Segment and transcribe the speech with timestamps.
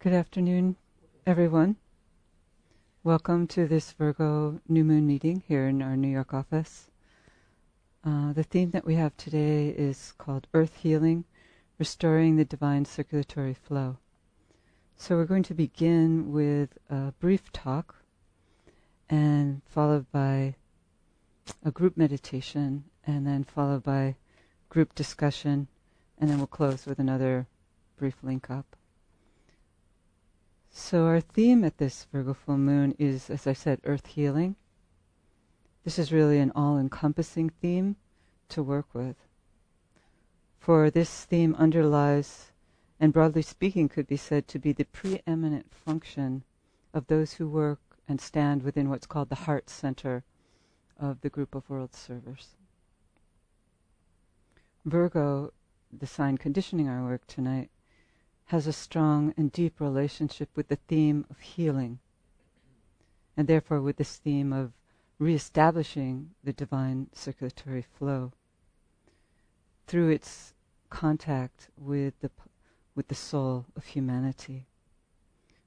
[0.00, 0.76] Good afternoon,
[1.26, 1.74] everyone.
[3.02, 6.88] Welcome to this Virgo New Moon meeting here in our New York office.
[8.04, 11.24] Uh, the theme that we have today is called Earth Healing,
[11.80, 13.96] Restoring the Divine Circulatory Flow.
[14.94, 17.96] So we're going to begin with a brief talk
[19.10, 20.54] and followed by
[21.64, 24.14] a group meditation and then followed by
[24.68, 25.66] group discussion
[26.16, 27.48] and then we'll close with another
[27.96, 28.77] brief link up.
[30.80, 34.54] So, our theme at this Virgo full moon is, as I said, earth healing.
[35.82, 37.96] This is really an all encompassing theme
[38.50, 39.16] to work with.
[40.60, 42.52] For this theme underlies,
[43.00, 46.44] and broadly speaking, could be said to be the preeminent function
[46.94, 50.22] of those who work and stand within what's called the heart center
[50.96, 52.54] of the group of world servers.
[54.84, 55.52] Virgo,
[55.92, 57.68] the sign conditioning our work tonight,
[58.48, 61.98] has a strong and deep relationship with the theme of healing,
[63.36, 64.72] and therefore with this theme of
[65.18, 68.32] reestablishing the divine circulatory flow
[69.86, 70.54] through its
[70.88, 72.30] contact with the,
[72.94, 74.64] with the soul of humanity.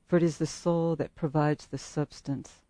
[0.07, 2.63] For it is the soul that provides the substance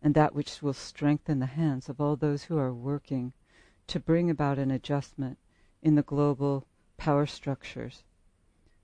[0.00, 3.34] and that which will strengthen the hands of all those who are working
[3.88, 5.36] to bring about an adjustment
[5.82, 8.02] in the global power structures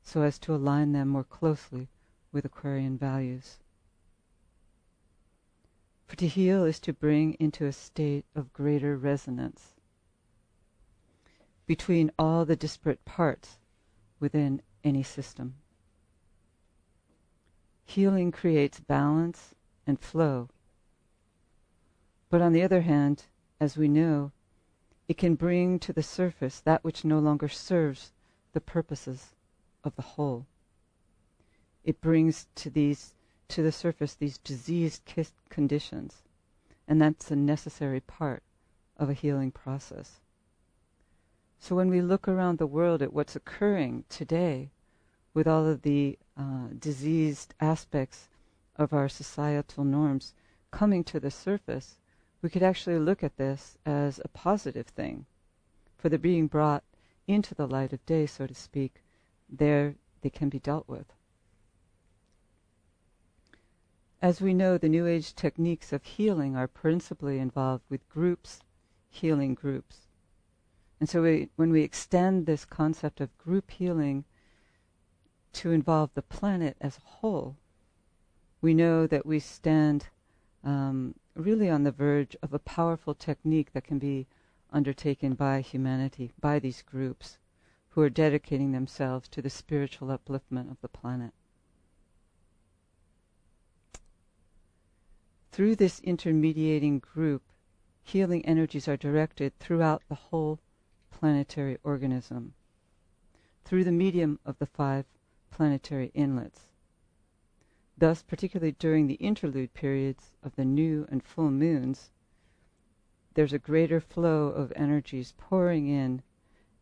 [0.02, 1.88] so as to align them more closely
[2.32, 3.58] with Aquarian values.
[6.06, 9.74] For to heal is to bring into a state of greater resonance
[11.66, 13.58] between all the disparate parts
[14.20, 15.54] within any system.
[17.84, 19.54] Healing creates balance
[19.86, 20.48] and flow.
[22.28, 23.24] But on the other hand,
[23.60, 24.32] as we know,
[25.08, 28.12] it can bring to the surface that which no longer serves
[28.52, 29.34] the purposes
[29.84, 30.46] of the whole.
[31.84, 33.14] It brings to these
[33.48, 35.02] to the surface these diseased
[35.50, 36.22] conditions,
[36.88, 38.42] and that's a necessary part
[38.96, 40.20] of a healing process.
[41.58, 44.70] So when we look around the world at what's occurring today,
[45.34, 48.28] with all of the uh, diseased aspects
[48.76, 50.34] of our societal norms
[50.70, 51.96] coming to the surface,
[52.40, 55.26] we could actually look at this as a positive thing,
[55.98, 56.84] for they're being brought
[57.28, 59.02] into the light of day, so to speak,
[59.52, 61.12] there they can be dealt with.
[64.22, 68.60] As we know, the New Age techniques of healing are principally involved with groups,
[69.10, 70.06] healing groups.
[71.00, 74.24] And so we, when we extend this concept of group healing
[75.54, 77.56] to involve the planet as a whole,
[78.60, 80.06] we know that we stand
[80.62, 84.28] um, really on the verge of a powerful technique that can be
[84.72, 87.38] undertaken by humanity, by these groups
[87.92, 91.32] who are dedicating themselves to the spiritual upliftment of the planet.
[95.50, 97.42] Through this intermediating group,
[98.02, 100.58] healing energies are directed throughout the whole
[101.10, 102.54] planetary organism
[103.64, 105.04] through the medium of the five
[105.50, 106.70] planetary inlets.
[107.96, 112.10] Thus, particularly during the interlude periods of the new and full moons,
[113.34, 116.22] there's a greater flow of energies pouring in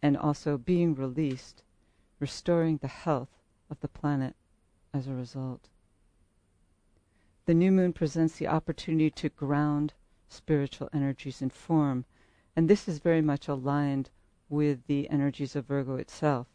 [0.02, 1.62] and also being released,
[2.18, 4.34] restoring the health of the planet
[4.92, 5.68] as a result.
[7.46, 9.94] The new moon presents the opportunity to ground
[10.28, 12.04] spiritual energies in form,
[12.54, 14.10] and this is very much aligned
[14.48, 16.46] with the energies of Virgo itself.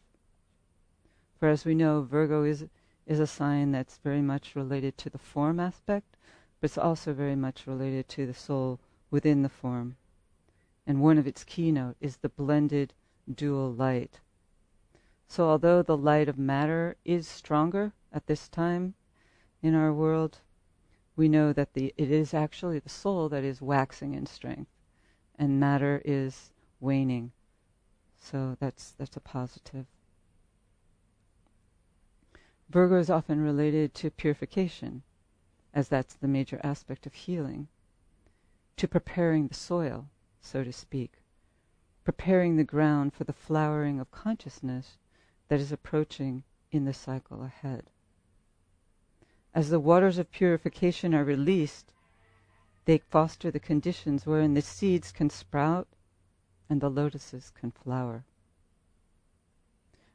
[1.40, 2.66] For as we know, Virgo is
[3.06, 6.18] is a sign that's very much related to the form aspect,
[6.60, 8.80] but it's also very much related to the soul
[9.12, 9.96] within the form.
[10.88, 12.94] And one of its keynote is the blended
[13.34, 14.19] dual light.
[15.28, 18.94] So, although the light of matter is stronger at this time
[19.62, 20.41] in our world,
[21.16, 24.72] we know that the, it is actually the soul that is waxing in strength,
[25.38, 27.31] and matter is waning.
[28.18, 29.85] So that's that's a positive.
[32.69, 35.03] Virgo is often related to purification,
[35.73, 37.67] as that's the major aspect of healing,
[38.78, 40.09] to preparing the soil,
[40.41, 41.22] so to speak
[42.05, 44.97] preparing the ground for the flowering of consciousness
[45.49, 47.90] that is approaching in the cycle ahead.
[49.55, 51.93] As the waters of purification are released,
[52.85, 55.87] they foster the conditions wherein the seeds can sprout
[56.69, 58.23] and the lotuses can flower.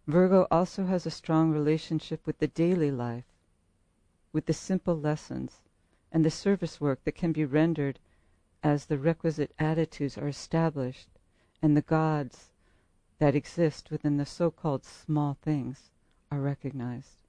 [0.06, 3.24] Virgo also has a strong relationship with the daily life,
[4.32, 5.62] with the simple lessons
[6.12, 7.98] and the service work that can be rendered
[8.62, 11.08] as the requisite attitudes are established
[11.62, 12.50] and the gods
[13.18, 15.90] that exist within the so called small things
[16.30, 17.22] are recognized.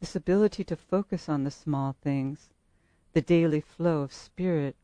[0.00, 2.50] this ability to focus on the small things,
[3.12, 4.74] the daily flow of spirit,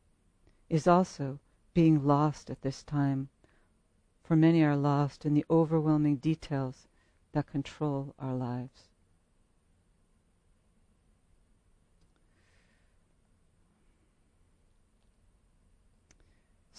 [0.69, 1.39] is also
[1.73, 3.29] being lost at this time.
[4.23, 6.87] For many are lost in the overwhelming details
[7.31, 8.88] that control our lives.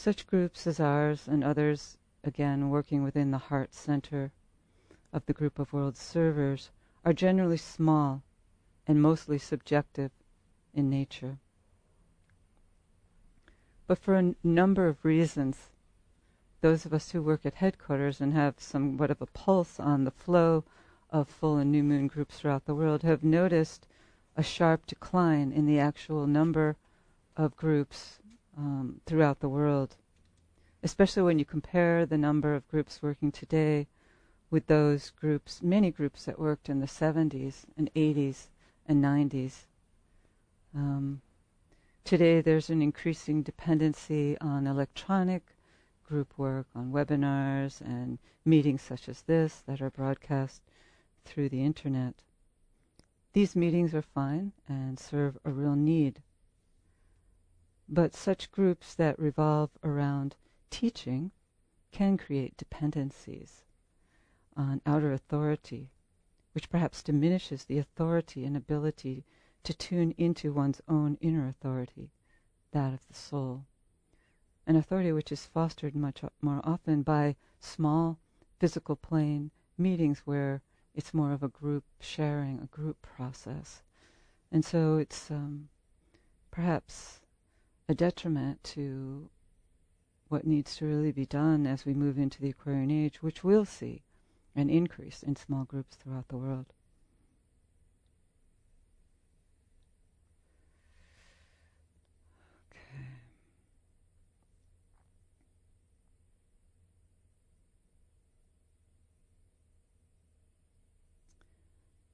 [0.02, 4.32] Such groups as ours and others, again, working within the heart center
[5.12, 6.70] of the group of world servers,
[7.04, 8.22] are generally small
[8.86, 10.10] and mostly subjective
[10.72, 11.36] in nature.
[13.86, 15.68] But for a number of reasons,
[16.62, 20.10] those of us who work at headquarters and have somewhat of a pulse on the
[20.10, 20.64] flow
[21.10, 23.86] of full and new moon groups throughout the world have noticed
[24.34, 26.78] a sharp decline in the actual number
[27.36, 28.18] of groups
[28.56, 29.96] um, throughout the world,
[30.82, 33.86] especially when you compare the number of groups working today
[34.50, 38.48] with those groups, many groups that worked in the 70s and 80s
[38.86, 39.66] and 90s.
[40.74, 41.20] Um,
[42.04, 45.54] today, there's an increasing dependency on electronic
[46.08, 50.62] group work, on webinars and meetings such as this that are broadcast
[51.24, 52.14] through the internet.
[53.32, 56.20] These meetings are fine and serve a real need
[57.92, 60.36] but such groups that revolve around
[60.70, 61.32] teaching
[61.90, 63.64] can create dependencies
[64.56, 65.90] on outer authority,
[66.52, 69.24] which perhaps diminishes the authority and ability
[69.64, 72.12] to tune into one's own inner authority,
[72.70, 73.66] that of the soul.
[74.66, 78.18] An authority which is fostered much more often by small
[78.60, 80.62] physical plane meetings where
[80.94, 83.82] it's more of a group sharing, a group process.
[84.52, 85.68] And so it's um,
[86.50, 87.19] perhaps
[87.90, 89.28] a detriment to
[90.28, 93.64] what needs to really be done as we move into the Aquarian age, which we'll
[93.64, 94.04] see
[94.54, 96.66] an increase in small groups throughout the world.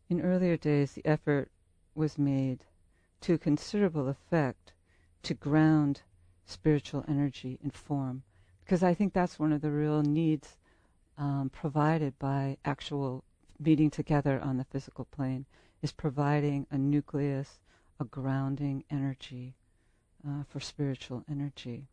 [0.08, 1.50] In earlier days, the effort
[1.94, 2.64] was made
[3.20, 4.72] to considerable effect
[5.22, 6.02] to ground
[6.44, 8.22] spiritual energy in form.
[8.64, 10.56] Because I think that's one of the real needs
[11.18, 13.24] um, provided by actual
[13.58, 15.46] meeting together on the physical plane,
[15.82, 17.58] is providing a nucleus,
[17.98, 19.54] a grounding energy
[20.26, 21.86] uh, for spiritual energy.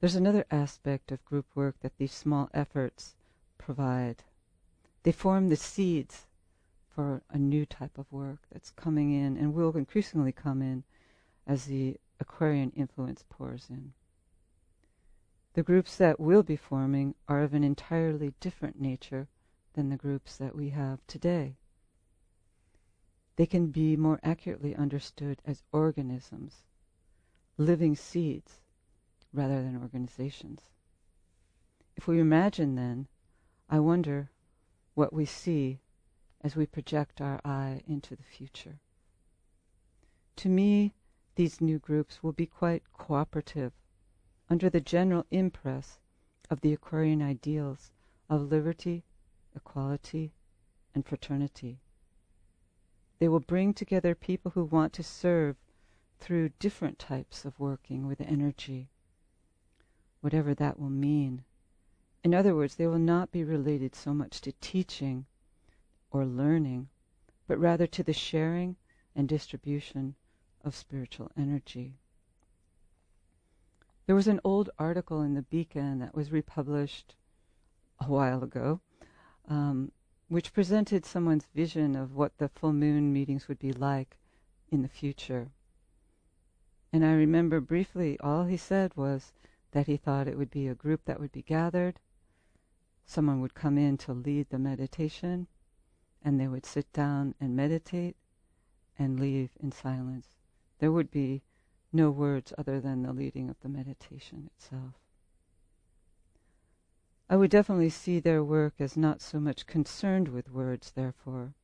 [0.00, 3.14] There's another aspect of group work that these small efforts
[3.56, 4.24] provide.
[5.04, 6.26] They form the seeds
[6.94, 10.84] for a new type of work that's coming in and will increasingly come in
[11.46, 13.92] as the Aquarian influence pours in.
[15.54, 19.28] The groups that will be forming are of an entirely different nature
[19.74, 21.56] than the groups that we have today.
[23.36, 26.64] They can be more accurately understood as organisms,
[27.56, 28.60] living seeds,
[29.32, 30.60] rather than organizations.
[31.96, 33.08] If we imagine then,
[33.68, 34.30] I wonder
[34.94, 35.80] what we see
[36.42, 38.80] as we project our eye into the future.
[40.36, 40.94] To me,
[41.34, 43.72] these new groups will be quite cooperative
[44.50, 45.98] under the general impress
[46.50, 47.90] of the Aquarian ideals
[48.28, 49.04] of liberty,
[49.56, 50.32] equality,
[50.94, 51.80] and fraternity.
[53.18, 55.56] They will bring together people who want to serve
[56.18, 58.90] through different types of working with energy,
[60.20, 61.44] whatever that will mean.
[62.22, 65.26] In other words, they will not be related so much to teaching
[66.10, 66.88] or learning,
[67.46, 68.76] but rather to the sharing
[69.16, 70.14] and distribution
[70.64, 71.94] of spiritual energy.
[74.06, 77.14] There was an old article in the Beacon that was republished
[78.00, 78.80] a while ago,
[79.48, 79.92] um,
[80.28, 84.16] which presented someone's vision of what the full moon meetings would be like
[84.70, 85.50] in the future.
[86.92, 89.32] And I remember briefly, all he said was
[89.70, 92.00] that he thought it would be a group that would be gathered.
[93.04, 95.46] Someone would come in to lead the meditation,
[96.24, 98.16] and they would sit down and meditate
[98.98, 100.41] and leave in silence
[100.82, 101.44] there would be
[101.92, 104.94] no words other than the leading of the meditation itself.
[107.30, 111.54] I would definitely see their work as not so much concerned with words, therefore,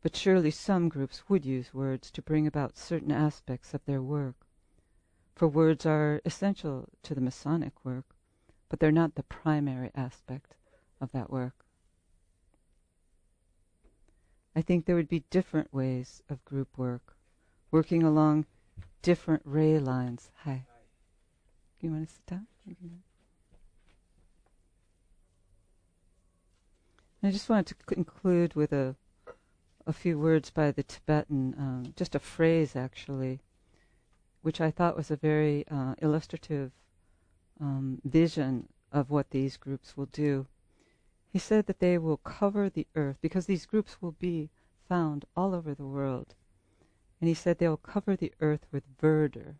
[0.00, 4.36] but surely some groups would use words to bring about certain aspects of their work.
[5.34, 8.06] For words are essential to the Masonic work,
[8.70, 10.54] but they're not the primary aspect
[10.98, 11.66] of that work.
[14.56, 17.18] I think there would be different ways of group work
[17.70, 18.46] working along
[19.02, 20.30] different ray lines.
[20.44, 20.64] Hi.
[21.80, 22.46] You want to sit down?
[27.22, 28.96] I just wanted to conclude with a,
[29.86, 33.40] a few words by the Tibetan, um, just a phrase actually,
[34.42, 36.72] which I thought was a very uh, illustrative
[37.60, 40.46] um, vision of what these groups will do.
[41.32, 44.50] He said that they will cover the earth because these groups will be
[44.88, 46.34] found all over the world.
[47.20, 49.56] And he said they'll cover the earth with verdure,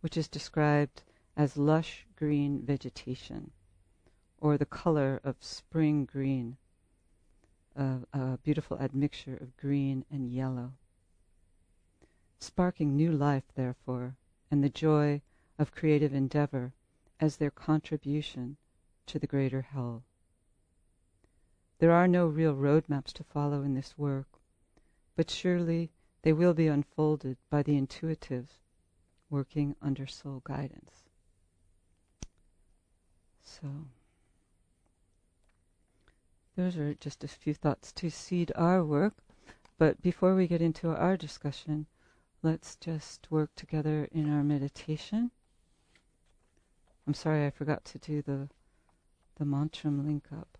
[0.00, 1.02] which is described
[1.36, 3.50] as lush green vegetation
[4.38, 6.56] or the color of spring green,
[7.76, 10.72] a, a beautiful admixture of green and yellow.
[12.40, 14.16] Sparking new life, therefore,
[14.50, 15.22] and the joy
[15.58, 16.72] of creative endeavor
[17.20, 18.56] as their contribution
[19.06, 20.02] to the greater whole.
[21.78, 24.26] There are no real roadmaps to follow in this work,
[25.14, 25.90] but surely
[26.22, 28.60] they will be unfolded by the intuitives
[29.28, 31.08] working under soul guidance.
[33.42, 33.68] So.
[36.54, 39.14] Those are just a few thoughts to seed our work.
[39.78, 41.86] But before we get into our discussion,
[42.42, 45.30] let's just work together in our meditation.
[47.06, 48.48] I'm sorry I forgot to do the
[49.38, 50.58] the mantram link up.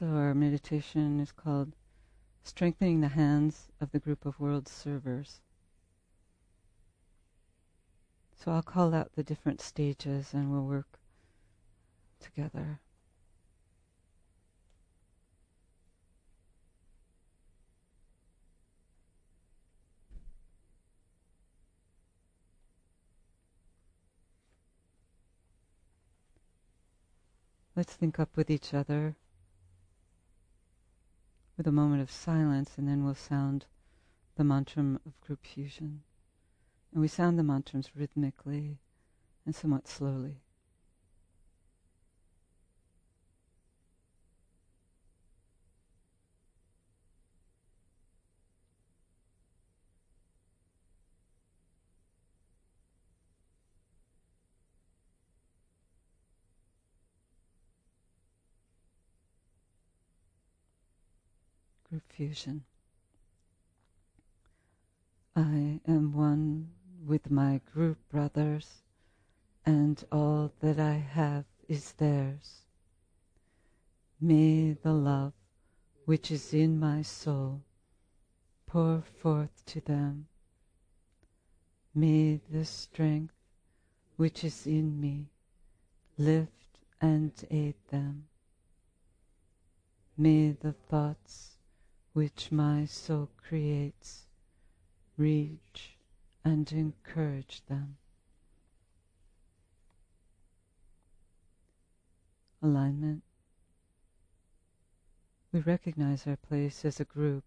[0.00, 1.76] So our meditation is called
[2.42, 5.42] Strengthening the Hands of the Group of World Servers.
[8.34, 10.98] So I'll call out the different stages and we'll work
[12.18, 12.80] together.
[27.76, 29.14] Let's think up with each other
[31.60, 33.66] with a moment of silence and then we'll sound
[34.36, 36.00] the mantra of group fusion.
[36.90, 38.78] And we sound the mantras rhythmically
[39.44, 40.40] and somewhat slowly.
[62.10, 62.64] Fusion.
[65.34, 66.70] I am one
[67.06, 68.82] with my group brothers,
[69.64, 72.62] and all that I have is theirs.
[74.20, 75.32] May the love
[76.04, 77.62] which is in my soul
[78.66, 80.26] pour forth to them.
[81.94, 83.34] May the strength
[84.16, 85.26] which is in me
[86.18, 88.26] lift and aid them.
[90.16, 91.49] May the thoughts
[92.12, 94.26] which my soul creates
[95.16, 95.96] reach
[96.44, 97.96] and encourage them.
[102.62, 103.22] Alignment.
[105.52, 107.44] We recognize our place as a group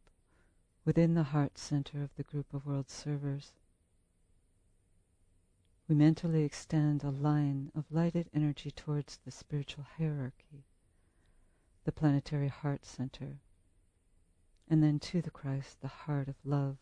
[0.86, 3.53] within the heart center of the group of world servers.
[5.88, 10.65] We mentally extend a line of lighted energy towards the spiritual hierarchy,
[11.86, 13.38] the planetary heart center,
[14.70, 16.77] and then to the Christ, the heart of love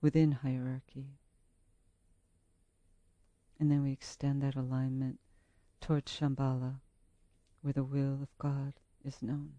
[0.00, 1.18] within hierarchy.
[3.58, 5.20] And then we extend that alignment
[5.80, 6.80] towards Shambhala,
[7.62, 9.54] where the will of God is known.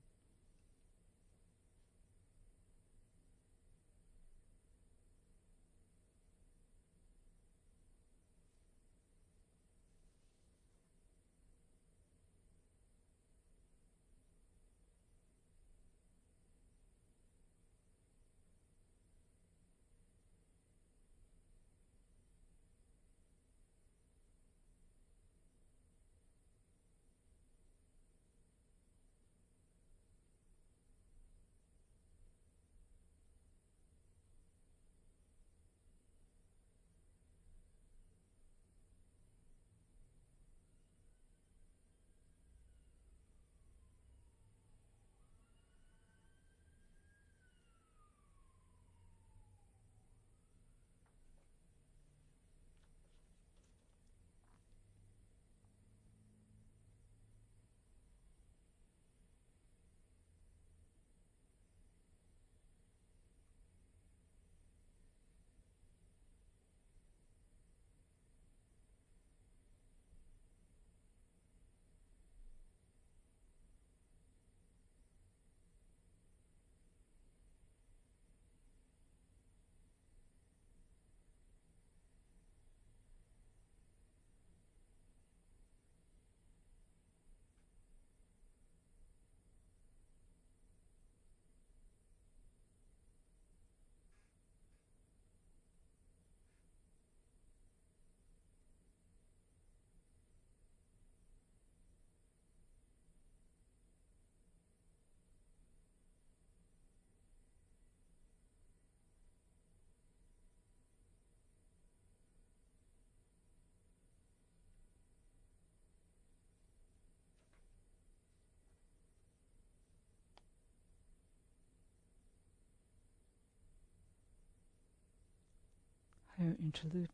[126.37, 127.11] Higher interlude.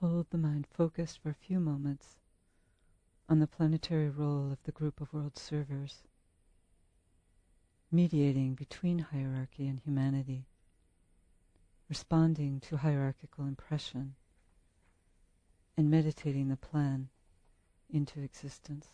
[0.00, 2.16] Hold the mind focused for a few moments
[3.28, 6.04] on the planetary role of the group of world servers,
[7.92, 10.46] mediating between hierarchy and humanity,
[11.90, 14.14] responding to hierarchical impression,
[15.76, 17.10] and meditating the plan
[17.90, 18.88] into existence.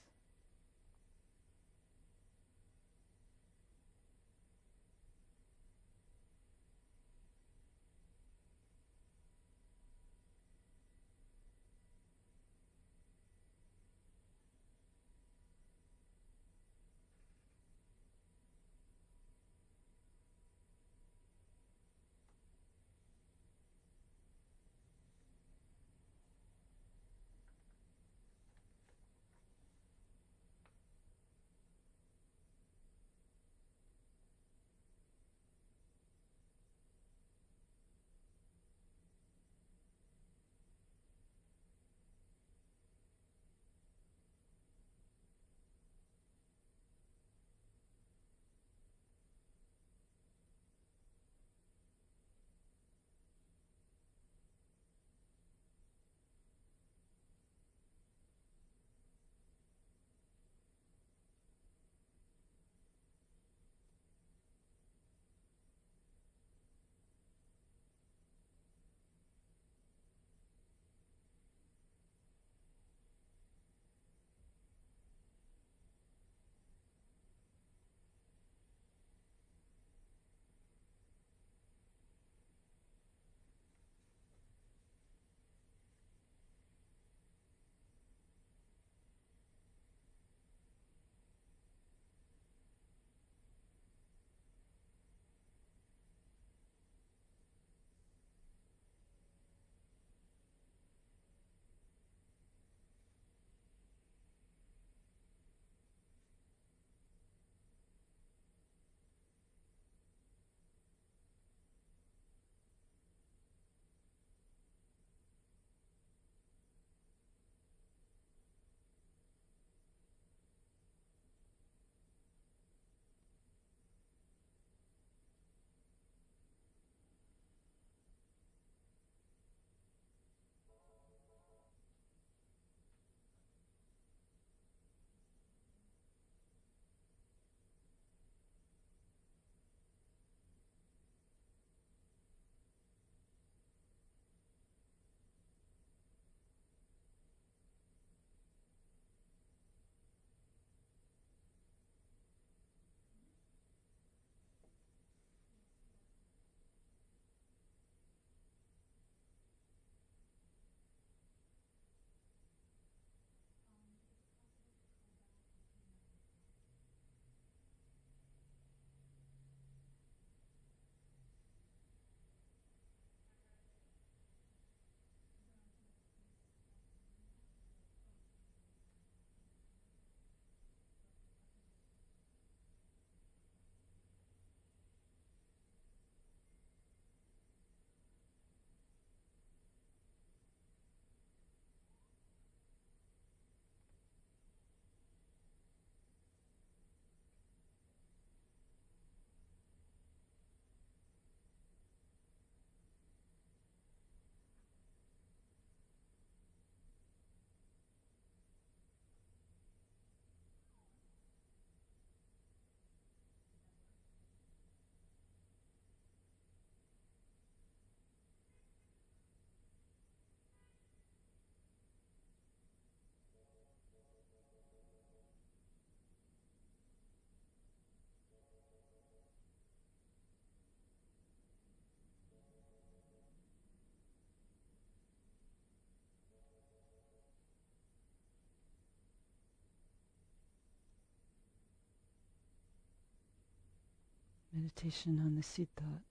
[244.57, 246.03] Meditation on the seed thought.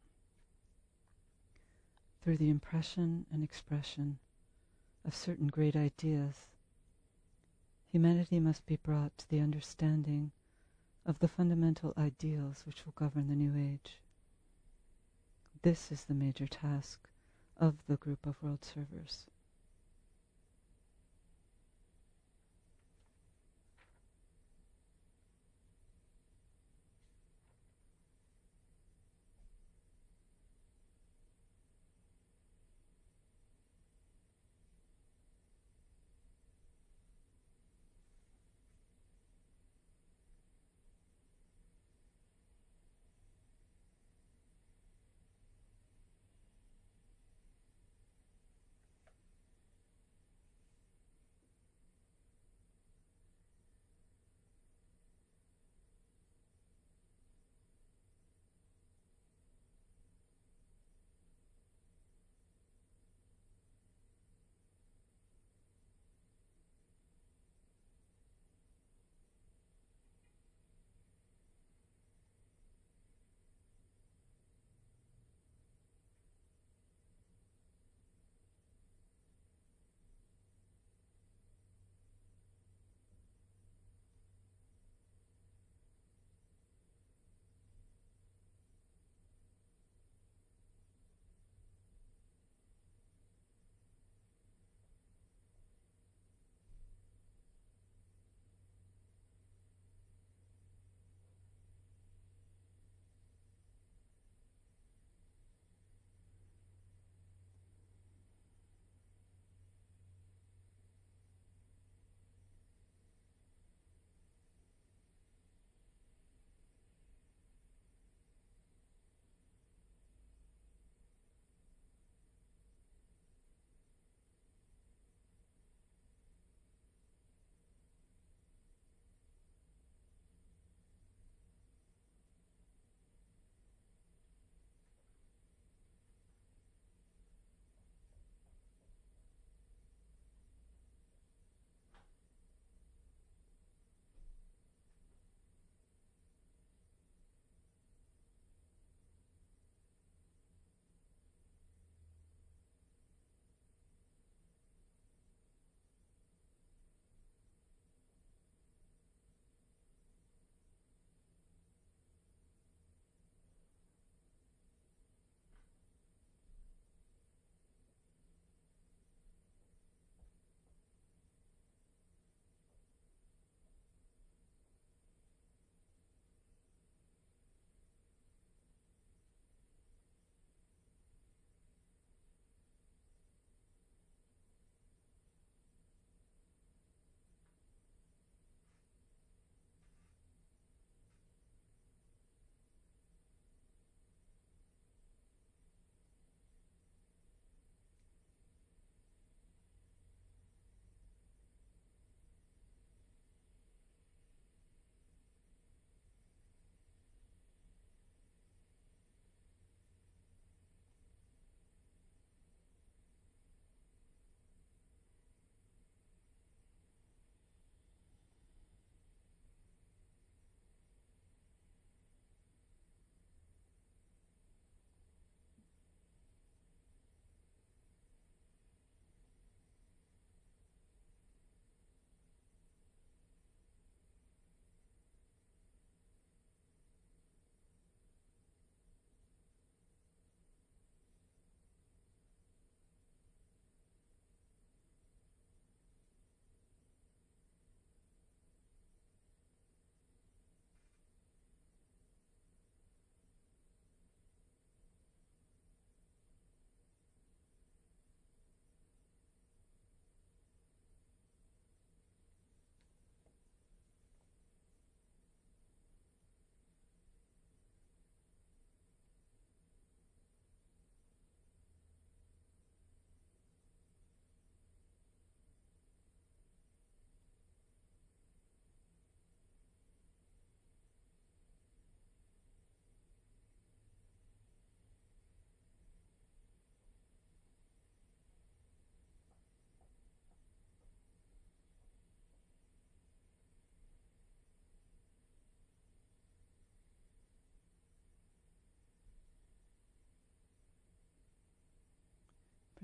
[2.22, 4.20] Through the impression and expression
[5.04, 6.48] of certain great ideas,
[7.92, 10.32] humanity must be brought to the understanding
[11.06, 13.98] of the fundamental ideals which will govern the new age.
[15.62, 17.08] This is the major task
[17.58, 19.26] of the group of world servers.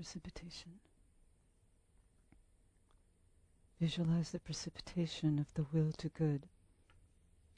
[0.02, 0.72] Precipitation.
[3.80, 6.48] Visualize the precipitation of the will to good,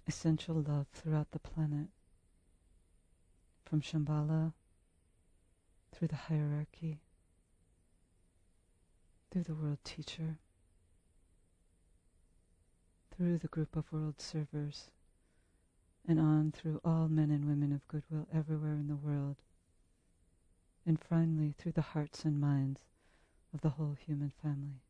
[0.06, 1.88] essential love throughout the planet,
[3.64, 4.52] from Shambhala
[5.90, 7.00] through the hierarchy,
[9.30, 10.36] through the world teacher,
[13.16, 14.90] through the group of world servers,
[16.06, 19.36] and on through all men and women of goodwill everywhere in the world,
[20.86, 22.82] and finally through the hearts and minds
[23.52, 24.82] of the whole human family.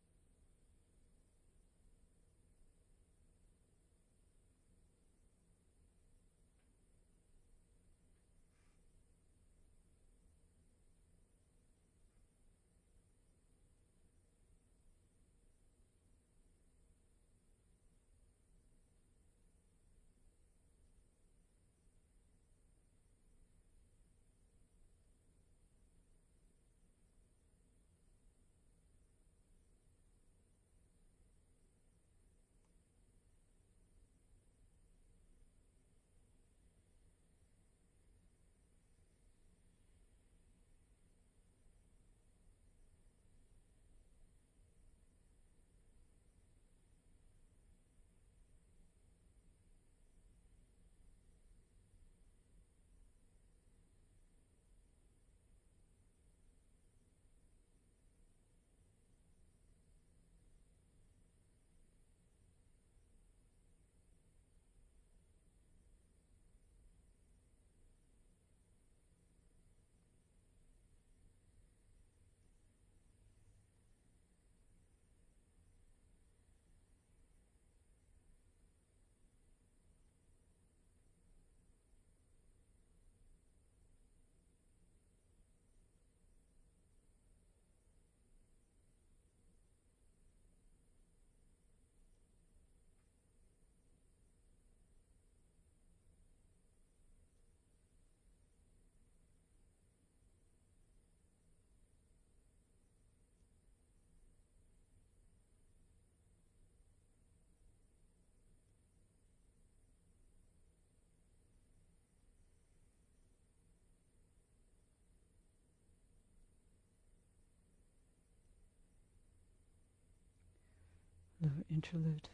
[121.44, 122.30] Lower interlude.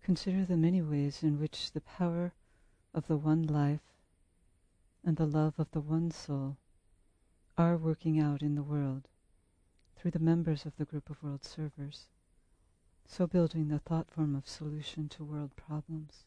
[0.00, 2.32] Consider the many ways in which the power
[2.94, 3.92] of the one life
[5.04, 6.56] and the love of the one soul
[7.58, 9.08] are working out in the world
[9.94, 12.06] through the members of the group of world servers,
[13.04, 16.24] so building the thought form of solution to world problems.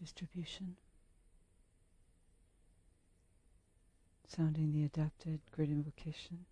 [0.00, 0.76] Distribution.
[4.26, 6.46] Sounding the adapted Great invocation.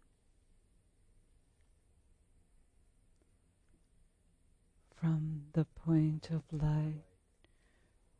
[5.00, 7.04] From the point of light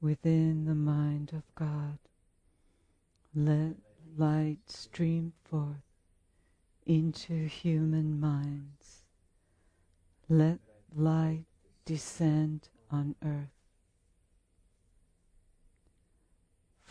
[0.00, 1.98] within the mind of God,
[3.34, 3.74] let
[4.16, 5.82] light stream forth
[6.86, 9.02] into human minds.
[10.28, 10.60] Let
[10.94, 11.44] light
[11.84, 13.57] descend on earth.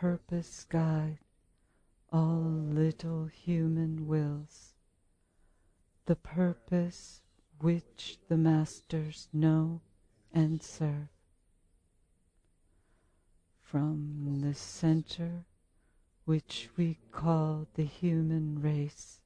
[0.00, 1.18] purpose guide
[2.12, 4.74] all little human wills,
[6.06, 7.20] the purpose
[7.60, 9.80] which the masters know
[10.32, 11.08] and serve.
[13.60, 15.44] From the center
[16.26, 19.18] which we call the human race,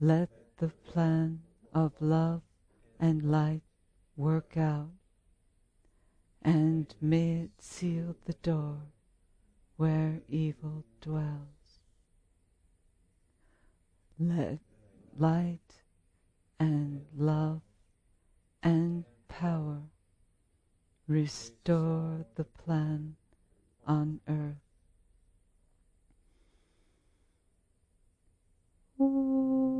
[0.00, 2.42] let the plan of love
[2.98, 3.62] and light
[4.16, 4.90] work out,
[6.42, 8.80] and may it seal the door
[9.80, 11.80] where evil dwells.
[14.18, 14.58] Let
[15.18, 15.80] light
[16.58, 17.62] and love
[18.62, 19.80] and power
[21.08, 23.16] restore the plan
[23.86, 24.60] on earth.
[29.00, 29.79] Ooh.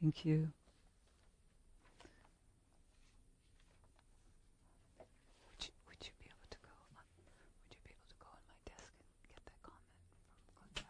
[0.00, 0.48] Thank you.
[5.44, 7.04] Would you, would you be able to go on,
[7.66, 9.82] would you be able to go on my desk and get that comment
[10.54, 10.84] from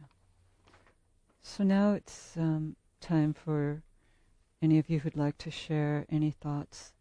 [0.00, 0.06] yeah.
[1.42, 3.82] So now it's um, time for
[4.60, 6.92] any of you who'd like to share any thoughts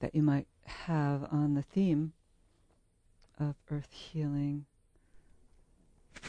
[0.00, 2.14] that you might have on the theme
[3.38, 4.64] of earth healing,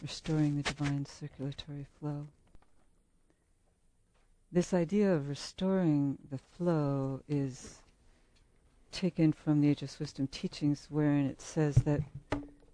[0.02, 2.28] restoring the divine circulatory flow
[4.58, 7.76] this idea of restoring the flow is
[8.92, 12.02] taken from the Ageless Wisdom teachings, wherein it says that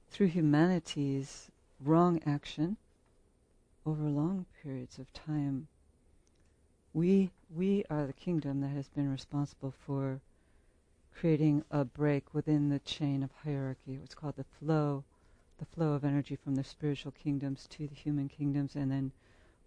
[0.09, 2.77] through humanity's wrong action
[3.85, 5.67] over long periods of time,
[6.93, 10.21] we we are the kingdom that has been responsible for
[11.13, 13.97] creating a break within the chain of hierarchy.
[13.97, 15.03] What's called the flow,
[15.57, 19.11] the flow of energy from the spiritual kingdoms to the human kingdoms, and then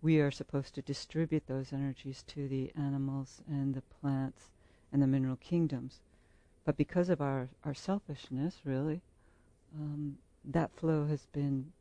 [0.07, 4.51] we are supposed to distribute those energies to the animals and the plants
[4.93, 5.99] and the mineral kingdoms.
[6.65, 9.01] But because of our, our selfishness, really,
[9.75, 11.73] um, that flow has been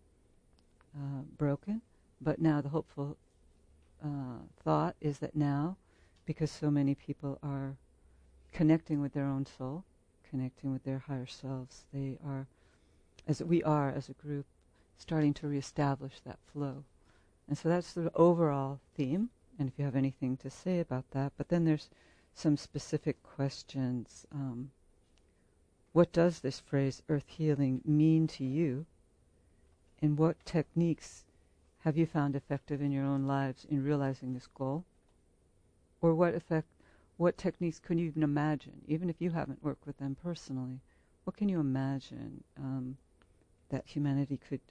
[0.96, 1.82] uh, broken.
[2.20, 3.16] But now the hopeful
[4.04, 5.78] uh, thought is that now,
[6.26, 7.76] because so many people are
[8.52, 9.84] connecting with their own soul,
[10.28, 12.48] connecting with their higher selves, they are
[13.28, 14.48] as we are as a group,
[14.98, 16.86] starting to reestablish that flow.
[17.48, 19.30] And so that's the overall theme.
[19.58, 21.90] And if you have anything to say about that, but then there's
[22.34, 24.26] some specific questions.
[24.32, 24.72] Um,
[25.94, 28.86] what does this phrase, earth healing, mean to you?
[30.02, 31.24] And what techniques
[31.80, 34.84] have you found effective in your own lives in realizing this goal?
[36.02, 36.68] Or what effect,
[37.16, 40.82] what techniques can you even imagine, even if you haven't worked with them personally?
[41.24, 42.98] What can you imagine um,
[43.70, 44.62] that humanity could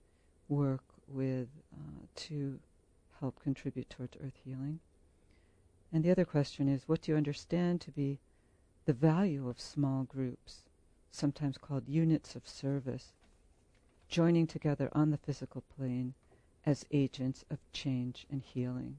[0.48, 0.84] work
[1.14, 2.58] with uh, to
[3.20, 4.80] help contribute towards earth healing?
[5.92, 8.18] And the other question is, what do you understand to be
[8.84, 10.62] the value of small groups,
[11.12, 13.12] sometimes called units of service,
[14.08, 16.14] joining together on the physical plane
[16.66, 18.96] as agents of change and healing?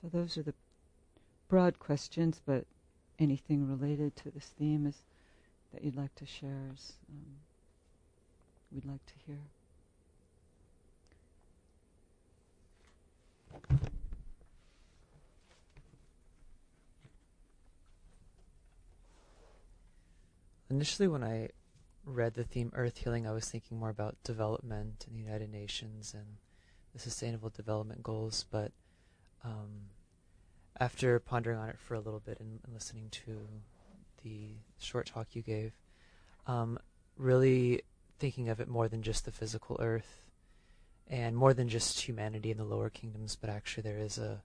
[0.00, 0.54] So those are the
[1.48, 2.64] broad questions, but
[3.18, 5.02] anything related to this theme is
[5.72, 7.36] that you'd like to share is um,
[8.72, 9.38] we'd like to hear.
[20.72, 21.50] Initially, when I
[22.02, 26.14] read the theme Earth Healing, I was thinking more about development and the United Nations
[26.14, 26.38] and
[26.94, 28.72] the Sustainable Development Goals, but
[29.44, 29.90] um,
[30.80, 33.38] after pondering on it for a little bit and, and listening to
[34.24, 35.74] the short talk you gave,
[36.46, 36.78] um,
[37.18, 37.82] really
[38.18, 40.22] thinking of it more than just the physical earth
[41.06, 44.42] and more than just humanity in the lower kingdoms, but actually there is a,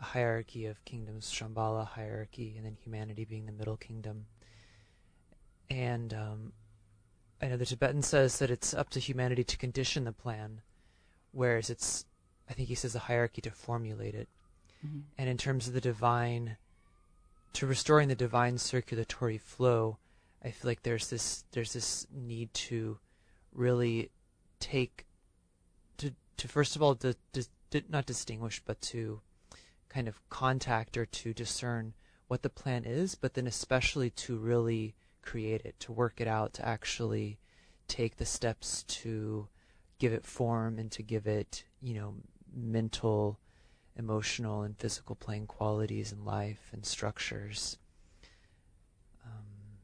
[0.00, 4.26] a hierarchy of kingdoms, Shambhala hierarchy, and then humanity being the middle kingdom.
[5.70, 6.52] And um,
[7.40, 10.62] I know the Tibetan says that it's up to humanity to condition the plan,
[11.32, 12.04] whereas it's,
[12.48, 14.28] I think he says, the hierarchy to formulate it.
[14.84, 15.00] Mm-hmm.
[15.16, 16.56] And in terms of the divine,
[17.54, 19.98] to restoring the divine circulatory flow,
[20.42, 22.98] I feel like there's this there's this need to
[23.52, 24.10] really
[24.58, 25.06] take
[25.98, 29.20] to to first of all to, to, to not distinguish but to
[29.88, 31.92] kind of contact or to discern
[32.28, 36.52] what the plan is, but then especially to really create it, to work it out,
[36.54, 37.38] to actually
[37.88, 39.48] take the steps to
[39.98, 42.14] give it form and to give it, you know,
[42.54, 43.38] mental
[43.96, 47.76] emotional and physical plane qualities in life and structures.
[49.24, 49.78] Um,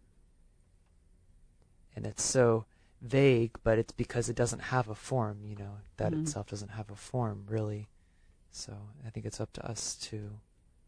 [1.94, 2.64] and it's so
[3.02, 6.22] vague, but it's because it doesn't have a form, you know, that mm-hmm.
[6.22, 7.88] itself doesn't have a form, really.
[8.50, 8.72] So
[9.06, 10.30] I think it's up to us to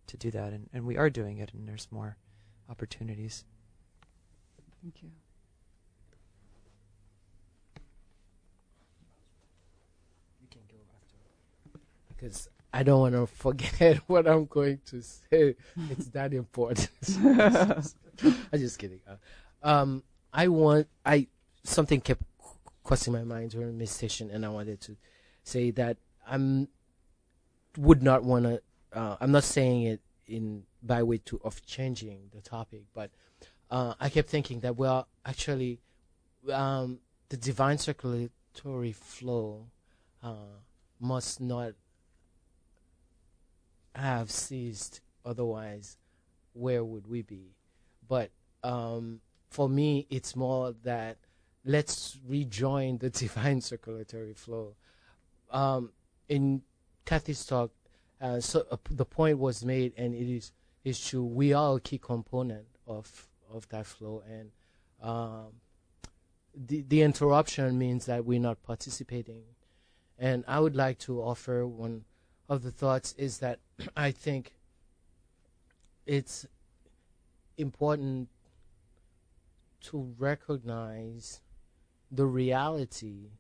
[0.07, 2.17] to do that, and, and we are doing it, and there's more
[2.71, 3.45] opportunities.
[4.83, 5.11] Thank you.
[10.41, 11.81] You can go after.
[12.09, 15.57] Because I don't want to forget what I'm going to say.
[15.91, 16.89] It's that important.
[17.25, 19.01] I'm just kidding.
[19.63, 20.03] Um,
[20.33, 21.27] I want I
[21.65, 22.23] something kept
[22.85, 24.97] crossing my mind during this session, and I wanted to
[25.43, 26.69] say that I'm
[27.77, 28.63] would not want to.
[28.93, 33.11] Uh, I'm not saying it in by way to of changing the topic, but
[33.71, 35.81] uh, I kept thinking that well, actually,
[36.51, 39.67] um, the divine circulatory flow
[40.23, 40.57] uh,
[41.01, 41.75] must not
[43.95, 45.99] have ceased, otherwise,
[46.55, 47.55] where would we be?
[48.09, 48.31] But
[48.63, 51.19] um, for me, it's more that
[51.65, 54.75] let's rejoin the divine circulatory flow.
[55.51, 55.93] Um,
[56.29, 56.63] in
[57.05, 57.71] Kathy's talk,
[58.21, 60.53] uh, so uh, the point was made, and it is
[60.85, 61.25] is true.
[61.25, 64.51] We are a key component of of that flow, and
[65.03, 65.49] um,
[66.55, 69.43] the the interruption means that we're not participating.
[70.19, 72.05] And I would like to offer one
[72.49, 73.61] of the thoughts is that
[73.97, 74.55] I think
[76.07, 76.47] it's
[77.57, 78.29] important
[79.81, 81.41] to recognize
[82.11, 83.31] the reality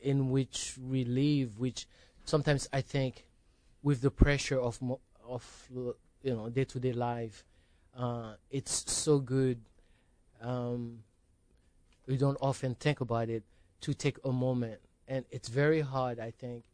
[0.00, 1.86] in which we live, which
[2.24, 3.26] sometimes I think
[3.82, 4.80] with the pressure of
[5.24, 7.44] of you know day to day life,
[7.96, 9.60] uh, it's so good.
[10.40, 10.98] Um,
[12.06, 13.44] we don't often think about it
[13.82, 16.64] to take a moment, and it's very hard, I think,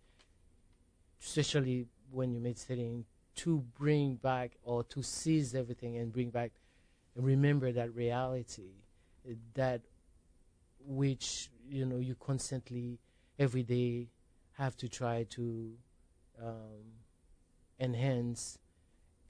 [1.23, 3.05] especially when you're meditating,
[3.37, 6.51] to bring back or to seize everything and bring back
[7.15, 8.71] and remember that reality,
[9.55, 9.83] that
[10.87, 12.99] which you know you constantly
[13.39, 14.07] every day
[14.53, 15.73] have to try to
[16.43, 16.85] um,
[17.81, 18.59] enhance.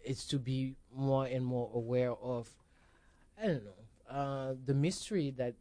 [0.04, 2.48] It's to be more and more aware of.
[3.40, 3.78] I don't know
[4.10, 5.54] uh, the mystery that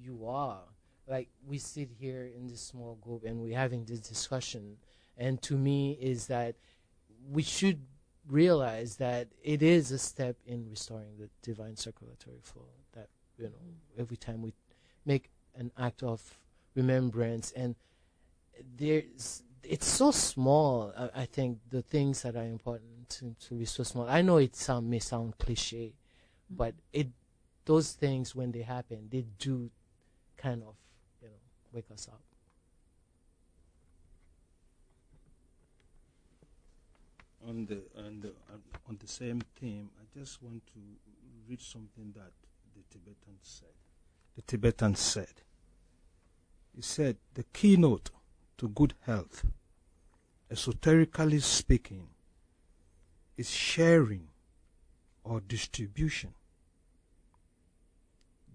[0.00, 0.60] you are.
[1.06, 4.76] Like we sit here in this small group and we're having this discussion
[5.16, 6.54] and to me is that
[7.30, 7.80] we should
[8.28, 13.08] realize that it is a step in restoring the divine circulatory flow that
[13.38, 13.54] you know
[13.98, 14.52] every time we
[15.06, 16.22] make an act of
[16.74, 17.74] remembrance and
[18.76, 23.64] there's it's so small I, I think the things that are important to, to be
[23.64, 24.08] so small.
[24.08, 26.56] I know it sound may sound cliche mm-hmm.
[26.56, 27.08] but it
[27.64, 29.70] those things when they happen they do
[30.36, 30.74] kind of
[31.20, 31.34] you know
[31.72, 32.20] wake us up.
[37.46, 38.32] On the on the
[38.88, 40.80] on the same theme i just want to
[41.48, 42.32] read something that
[42.74, 43.68] the tibetan said.
[44.36, 45.42] The tibetan said
[46.74, 48.10] he said the keynote
[48.58, 49.44] to good health
[50.50, 52.08] esoterically speaking
[53.38, 54.28] is sharing
[55.24, 56.34] or distribution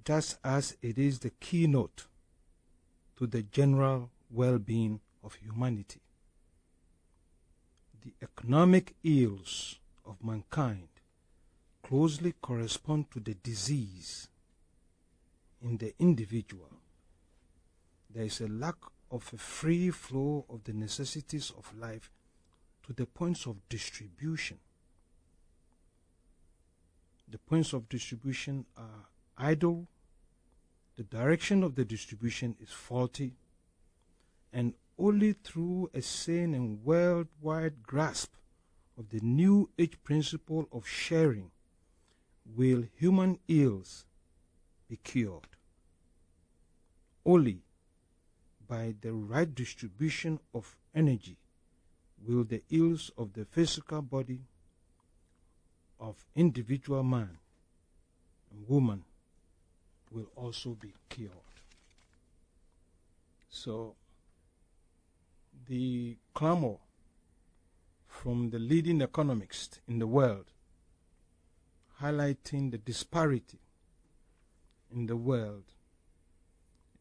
[0.05, 2.07] just as it is the keynote
[3.17, 6.01] to the general well being of humanity.
[8.03, 10.89] The economic ills of mankind
[11.81, 14.27] closely correspond to the disease
[15.61, 16.69] in the individual.
[18.13, 18.75] There is a lack
[19.09, 22.11] of a free flow of the necessities of life
[22.85, 24.59] to the points of distribution.
[27.33, 29.07] The points of distribution are
[29.39, 29.87] idle,
[30.97, 33.33] the direction of the distribution is faulty,
[34.51, 38.35] and only through a sane and worldwide grasp
[38.99, 41.49] of the New Age principle of sharing
[42.45, 44.05] will human ills
[44.87, 45.47] be cured.
[47.25, 47.63] Only
[48.67, 51.39] by the right distribution of energy
[52.23, 54.41] will the ills of the physical body
[56.03, 57.37] of individual man
[58.51, 59.03] and woman
[60.11, 61.31] will also be cured.
[63.49, 63.95] So,
[65.65, 66.75] the clamor
[68.05, 70.45] from the leading economists in the world
[72.01, 73.59] highlighting the disparity
[74.93, 75.63] in the world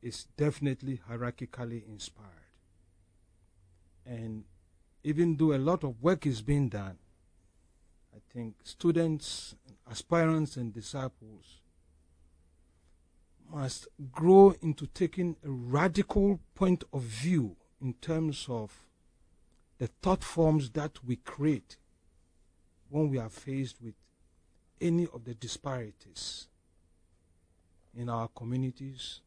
[0.00, 2.28] is definitely hierarchically inspired.
[4.06, 4.44] And
[5.02, 6.98] even though a lot of work is being done,
[8.32, 9.54] think students,
[9.90, 11.60] aspirants, and disciples
[13.50, 18.72] must grow into taking a radical point of view in terms of
[19.78, 21.76] the thought forms that we create
[22.88, 23.94] when we are faced with
[24.80, 26.48] any of the disparities
[27.94, 29.20] in our communities,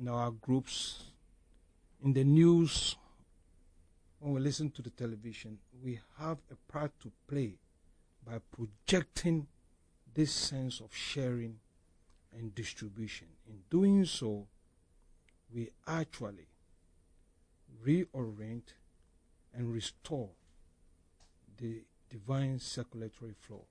[0.00, 1.04] in our groups,
[2.02, 2.96] in the news,
[4.20, 7.54] when we listen to the television, we have a part to play
[8.26, 9.46] by projecting
[10.14, 11.58] this sense of sharing
[12.36, 13.28] and distribution.
[13.48, 14.46] In doing so,
[15.54, 16.48] we actually
[17.86, 18.74] reorient
[19.54, 20.30] and restore
[21.58, 23.64] the divine circulatory flow.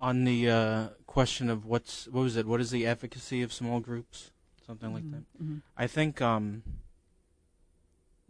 [0.00, 2.46] On the uh, question of what's what was it?
[2.46, 4.30] What is the efficacy of small groups?
[4.66, 5.24] Something like that.
[5.42, 5.58] Mm-hmm.
[5.76, 6.62] I think um,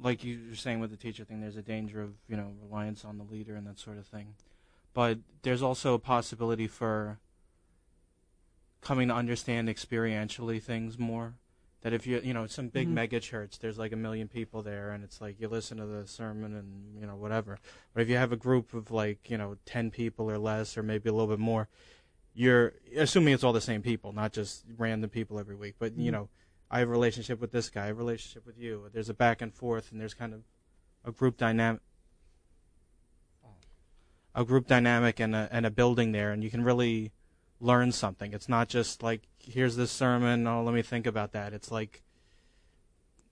[0.01, 3.05] like you were saying with the teacher thing, there's a danger of you know reliance
[3.05, 4.35] on the leader and that sort of thing,
[4.95, 7.19] but there's also a possibility for
[8.81, 11.35] coming to understand experientially things more.
[11.83, 12.93] That if you you know some big Mhm.
[12.93, 16.07] mega church, there's like a million people there, and it's like you listen to the
[16.07, 17.59] sermon and you know whatever.
[17.95, 20.83] But if you have a group of like you know ten people or less, or
[20.83, 21.69] maybe a little bit more,
[22.35, 25.77] you're assuming it's all the same people, not just random people every week.
[25.79, 26.13] But you Mhm.
[26.13, 26.29] know,
[26.71, 28.89] I have a relationship with this guy, I have a relationship with you.
[28.93, 30.43] There's a back and forth, and there's kind of
[31.05, 31.81] a group dynamic,
[34.35, 37.13] a group dynamic, and a and a building there, and you can really
[37.61, 38.33] learn something.
[38.33, 40.47] It's not just like here's this sermon.
[40.47, 41.53] Oh, let me think about that.
[41.53, 42.03] It's like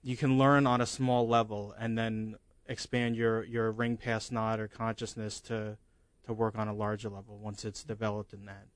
[0.02, 2.36] you can learn on a small level, and then
[2.66, 5.78] expand your your ring pass not or consciousness to
[6.26, 8.66] to work on a larger level once it's developed in that.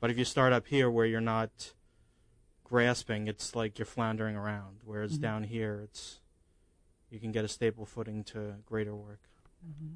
[0.00, 1.72] But if you start up here where you're not
[2.68, 4.80] grasping, it's like you're floundering around.
[4.84, 5.22] Whereas Mhm.
[5.22, 6.20] down here, it's
[7.10, 9.20] you can get a stable footing to greater work.
[9.66, 9.94] Mm-hmm.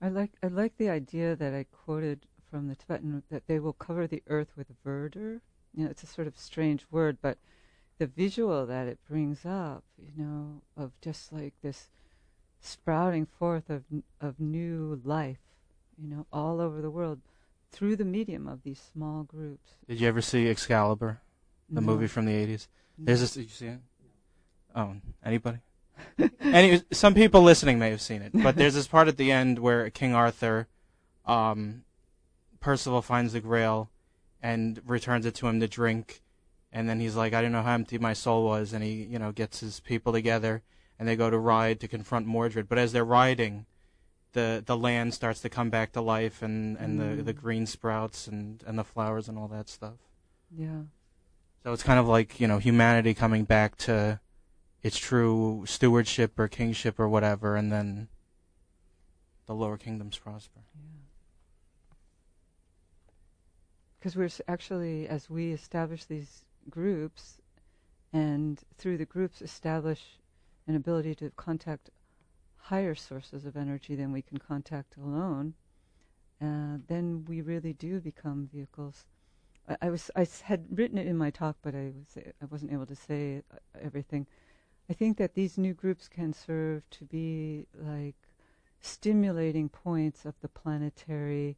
[0.00, 3.72] I like I like the idea that I quoted from the Tibetan that they will
[3.72, 5.40] cover the earth with verdure.
[5.74, 7.38] You know, it's a sort of strange word, but
[7.98, 11.88] the visual that it brings up, you know, of just like this
[12.60, 13.84] sprouting forth of
[14.20, 15.40] of new life,
[15.98, 17.20] you know, all over the world
[17.76, 19.72] through the medium of these small groups.
[19.86, 21.20] Did you ever see Excalibur,
[21.68, 22.68] the No, movie from the '80s?
[22.96, 23.04] no.
[23.04, 23.34] There's this.
[23.34, 23.80] Did you see it?
[24.74, 25.58] Oh, anybody?
[26.40, 29.58] Any some people listening may have seen it, but there's this part at the end
[29.58, 30.68] where King Arthur,
[31.26, 31.84] um,
[32.60, 33.90] Percival finds the Grail,
[34.42, 36.22] and returns it to him to drink,
[36.72, 39.18] and then he's like, I don't know how empty my soul was, and he you
[39.18, 40.62] know gets his people together,
[40.98, 42.68] and they go to ride to confront Mordred.
[42.68, 43.66] But as they're riding,
[44.32, 47.16] the the land starts to come back to life and and Mm.
[47.16, 49.98] the the green sprouts and and the flowers and all that stuff.
[50.50, 50.82] Yeah.
[51.62, 54.20] So it's kind of like you know humanity coming back to
[54.82, 58.08] its true stewardship or kingship or whatever, and then
[59.46, 60.60] the lower kingdoms prosper.
[60.74, 61.02] Yeah.
[63.98, 67.38] Because we're actually, as we establish these groups,
[68.12, 70.18] and through the groups establish
[70.68, 71.90] an ability to contact
[72.66, 75.54] higher sources of energy than we can contact alone,
[76.42, 79.06] uh, then we really do become vehicles.
[79.68, 82.72] I, I was I had written it in my talk, but I was I wasn't
[82.72, 84.26] able to say uh, everything.
[84.90, 88.16] I think that these new groups can serve to be like
[88.80, 91.56] stimulating points of the planetary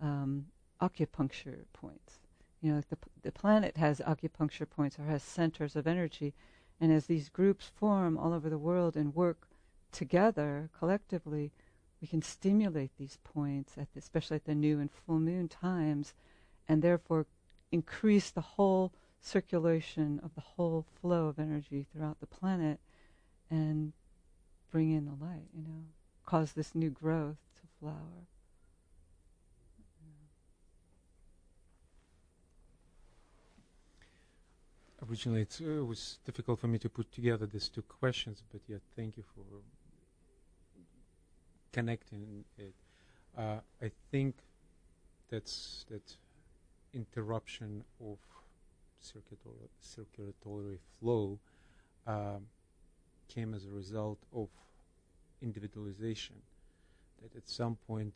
[0.00, 0.46] um,
[0.80, 2.20] acupuncture points.
[2.62, 6.34] You know, like the, the planet has acupuncture points or has centers of energy.
[6.80, 9.48] And as these groups form all over the world and work
[9.92, 11.52] together collectively,
[12.00, 16.14] we can stimulate these points, at the, especially at the new and full moon times,
[16.68, 17.26] and therefore
[17.72, 22.78] increase the whole circulation of the whole flow of energy throughout the planet
[23.50, 23.92] and
[24.70, 25.84] bring in the light, you know,
[26.24, 28.26] cause this new growth to flower.
[35.08, 38.80] Originally, it uh, was difficult for me to put together these two questions, but yet
[38.96, 39.42] thank you for
[41.76, 42.74] connecting it.
[43.36, 44.34] Uh, I think
[45.30, 46.16] that's that
[46.94, 48.16] interruption of
[49.00, 51.38] circulatory, circulatory flow
[52.06, 52.46] um,
[53.28, 54.48] came as a result of
[55.42, 56.36] individualization.
[57.20, 58.14] That at some point,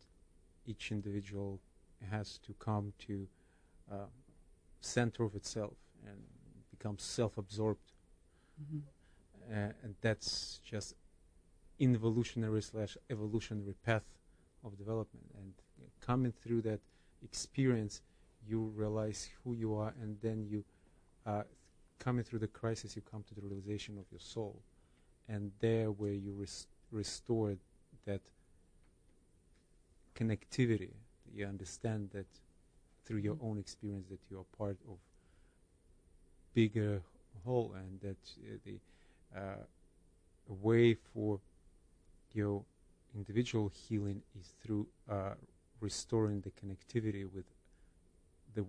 [0.67, 1.61] each individual
[2.11, 3.29] has to come to
[3.93, 3.97] uh,
[4.81, 6.19] center of itself and
[6.71, 7.93] become self-absorbed,
[8.63, 8.83] Mhm.
[9.51, 10.95] uh, and that's just
[11.81, 14.05] involutionary slash evolutionary path
[14.65, 15.27] of development.
[15.37, 15.53] And
[16.01, 16.81] coming through that
[17.23, 18.03] experience,
[18.47, 20.65] you realize who you are, and then you,
[21.27, 21.43] uh,
[21.99, 24.63] coming through the crisis, you come to the realization of your soul,
[25.29, 27.57] and there where you res- restore
[28.07, 28.21] that
[30.15, 30.91] connectivity,
[31.35, 32.27] you understand that
[33.05, 33.43] through your Mhm.
[33.43, 34.99] own experience that you are part of
[36.55, 37.03] bigger
[37.45, 38.81] whole, and that uh, the
[39.39, 39.65] uh,
[40.49, 41.41] way for
[42.35, 42.65] your
[43.15, 45.35] individual healing is through uh,
[45.81, 47.47] restoring the connectivity with
[48.55, 48.65] the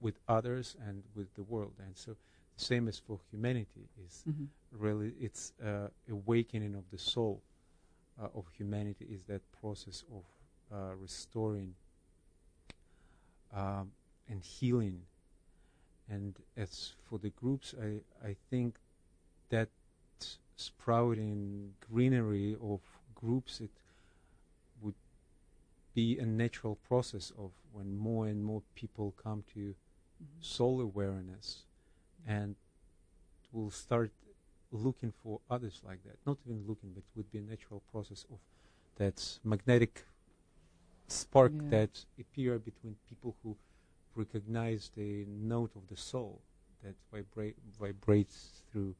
[0.00, 1.74] with others and with the world.
[1.78, 2.16] And so,
[2.56, 4.48] the same as for humanity is Mhm.
[4.72, 7.42] really it's uh, awakening of the soul
[8.20, 10.24] uh, of humanity is that process of
[10.72, 11.74] uh, restoring
[13.54, 13.92] um,
[14.28, 15.02] and healing.
[16.08, 18.78] And as for the groups, I, I think
[19.50, 19.68] that
[20.56, 22.80] sprouting greenery of
[23.20, 23.70] groups, it
[24.80, 24.94] would
[25.94, 29.74] be a natural process of when more and more people come to
[30.22, 30.42] Mhm.
[30.44, 31.64] soul awareness
[32.26, 32.56] and
[33.52, 34.12] will start
[34.72, 36.16] looking for others like that.
[36.26, 38.38] Not even looking, but it would be a natural process of
[38.96, 40.06] that magnetic
[41.08, 41.70] spark Yeah.
[41.70, 43.56] that appear between people who
[44.14, 46.40] recognize the note of the soul
[46.82, 48.94] that vibrate vibrates through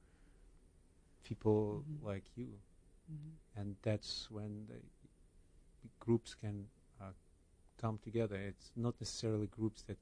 [1.22, 2.02] people Mhm.
[2.02, 2.58] like you
[3.10, 3.32] Mhm.
[3.56, 4.80] and that's when the
[5.98, 6.68] groups can
[7.00, 7.12] uh,
[7.76, 8.36] come together.
[8.36, 9.98] It's not necessarily groups that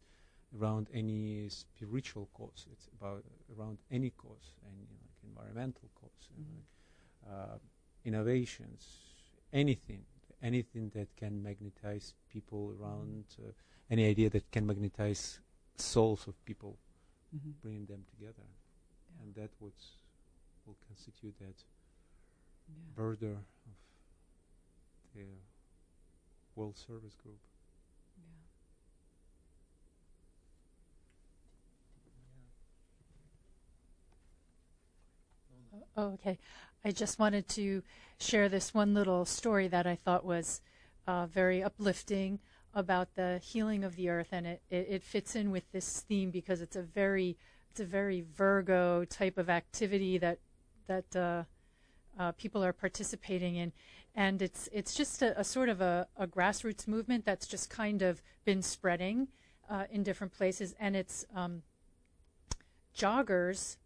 [0.59, 2.67] around any spiritual cause.
[2.73, 3.25] It's about
[3.57, 6.57] around any cause, any like environmental cause, and, Mhm.
[6.57, 7.59] like, uh,
[8.05, 8.83] innovations,
[9.53, 10.05] anything,
[10.43, 13.53] anything that can magnetize people around, uh,
[13.91, 15.41] any idea that can magnetize
[15.77, 16.79] souls of people,
[17.35, 17.55] Mhm.
[17.61, 19.23] bringing them together, Yeah.
[19.23, 19.75] and that would
[20.67, 21.65] will constitute that
[22.69, 22.75] Yeah.
[22.97, 23.75] verdure of
[25.15, 25.25] the
[26.55, 27.39] World Service Group.
[28.17, 28.23] Yeah.
[35.97, 36.39] Oh, okay.
[36.85, 37.83] I just wanted to
[38.19, 40.61] share this one little story that I thought was
[41.07, 42.39] uh, very uplifting
[42.75, 46.31] about the healing of the earth, and it, it, it fits in with this theme
[46.31, 47.37] because it's a very
[47.71, 50.39] it's a very Virgo type of activity that
[50.87, 51.45] that uh,
[52.19, 53.73] uh, people are participating in,
[54.15, 58.03] and it's it's just a, a sort of a, a grassroots movement that's just kind
[58.03, 59.29] of been spreading
[59.71, 61.63] uh, in different places, and it's um,
[62.97, 63.77] joggers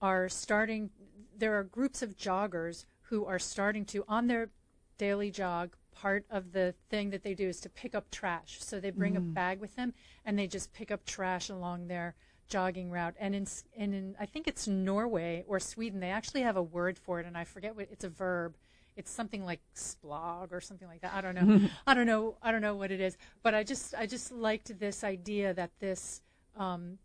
[0.00, 0.90] are starting
[1.36, 4.50] there are groups of joggers who are starting to on their
[4.98, 8.58] daily jog part of the thing that they do is to pick up trash.
[8.60, 9.34] So they bring a Mm.
[9.34, 12.14] bag with them and they just pick up trash along their
[12.48, 16.56] jogging route and in and in I think it's Norway or Sweden they actually have
[16.56, 18.56] a word for it and I forget what it's a verb
[18.96, 21.12] it's something like splog or something like that.
[21.14, 21.68] I don't know.
[21.86, 22.36] I don't know.
[22.42, 23.16] I don't know what it is.
[23.42, 26.22] But I just I just liked this idea that this,
[26.56, 26.98] um,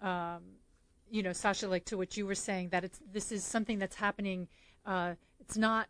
[0.00, 0.42] um,
[1.10, 3.96] you know, Sasha, like to what you were saying, that it's this is something that's
[3.96, 4.48] happening.
[4.86, 5.88] Uh, it's not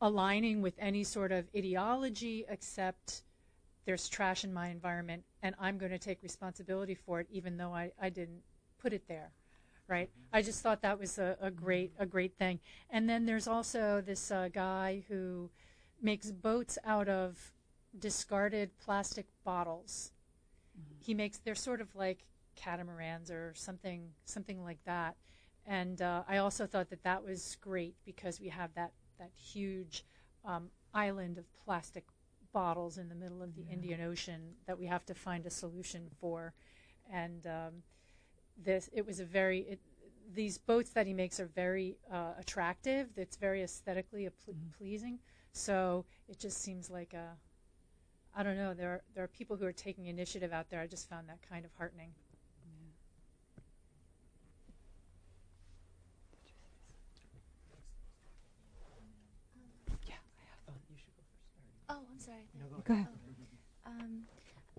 [0.00, 3.22] aligning with any sort of ideology except
[3.84, 7.74] there's trash in my environment and I'm going to take responsibility for it even though
[7.74, 8.42] I, I didn't
[8.78, 9.32] put it there
[9.90, 10.08] right?
[10.32, 12.60] I just thought that was a, a great a great thing.
[12.88, 15.50] And then there's also this uh, guy who
[16.00, 17.52] makes boats out of
[17.98, 20.12] discarded plastic bottles.
[21.00, 22.24] He makes they're sort of like
[22.54, 25.16] catamarans or something something like that.
[25.66, 30.04] And uh, I also thought that that was great because we have that that huge
[30.44, 32.04] um, island of plastic
[32.52, 33.72] bottles in the middle of the Yeah.
[33.74, 36.52] Indian Ocean that we have to find a solution for.
[37.12, 37.82] And um,
[38.56, 39.80] this, it was a very, it,
[40.34, 43.08] these boats that he makes are very uh, attractive.
[43.16, 44.72] It's very aesthetically ple- Mhm.
[44.78, 45.18] pleasing.
[45.52, 47.36] So it just seems like a,
[48.34, 48.74] I don't know.
[48.74, 50.80] There are, there are people who are taking initiative out there.
[50.80, 52.14] I just found that kind of heartening.
[61.88, 62.46] Oh, I'm sorry.
[62.90, 63.06] Go ahead.
[63.86, 64.22] Um,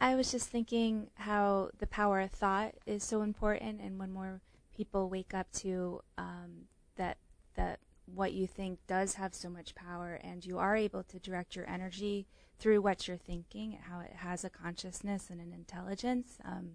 [0.01, 4.41] I was just thinking how the power of thought is so important, and when more
[4.75, 7.17] people wake up to um, that
[7.55, 7.79] that
[8.13, 11.69] what you think does have so much power, and you are able to direct your
[11.69, 12.27] energy
[12.59, 16.71] through what you're thinking, and how it has a consciousness and an intelligence, um,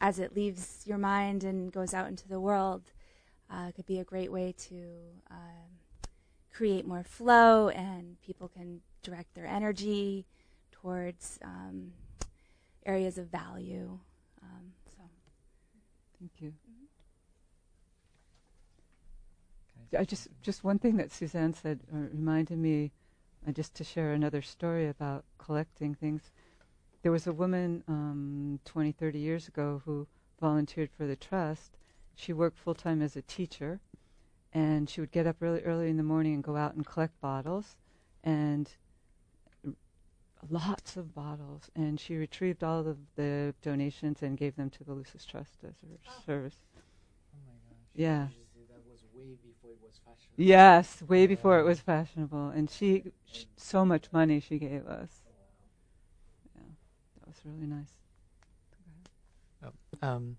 [0.00, 2.92] as it leaves your mind and goes out into the world,
[3.50, 4.84] uh, could be a great way to
[5.32, 5.80] um,
[6.54, 10.26] create more flow, and people can direct their energy
[10.80, 11.92] towards um,
[12.86, 13.98] areas of value.
[14.42, 15.02] Um, so
[16.18, 16.52] Thank you.
[19.98, 22.92] I just just one thing that Suzanne said uh, reminded me,
[23.46, 26.30] uh, just to share another story about collecting things.
[27.02, 30.06] There was a woman um, 20, 30 years ago who
[30.40, 31.76] volunteered for the trust.
[32.14, 33.80] She worked full time as a teacher,
[34.52, 37.18] and she would get up really early in the morning and go out and collect
[37.20, 37.76] bottles,
[38.22, 38.74] and r-
[40.48, 41.70] lots of bottles.
[41.74, 45.74] And she retrieved all of the donations and gave them to the Lucis Trust as
[45.82, 46.56] her service.
[47.34, 47.78] Oh my gosh.
[47.94, 48.26] Yeah.
[48.68, 50.36] That was way before it was fashionable.
[50.36, 55.10] Yes, way before it was fashionable, and she, sh so much money she gave us.
[56.54, 56.62] Yeah,
[57.18, 57.92] that was really nice.
[60.02, 60.36] um,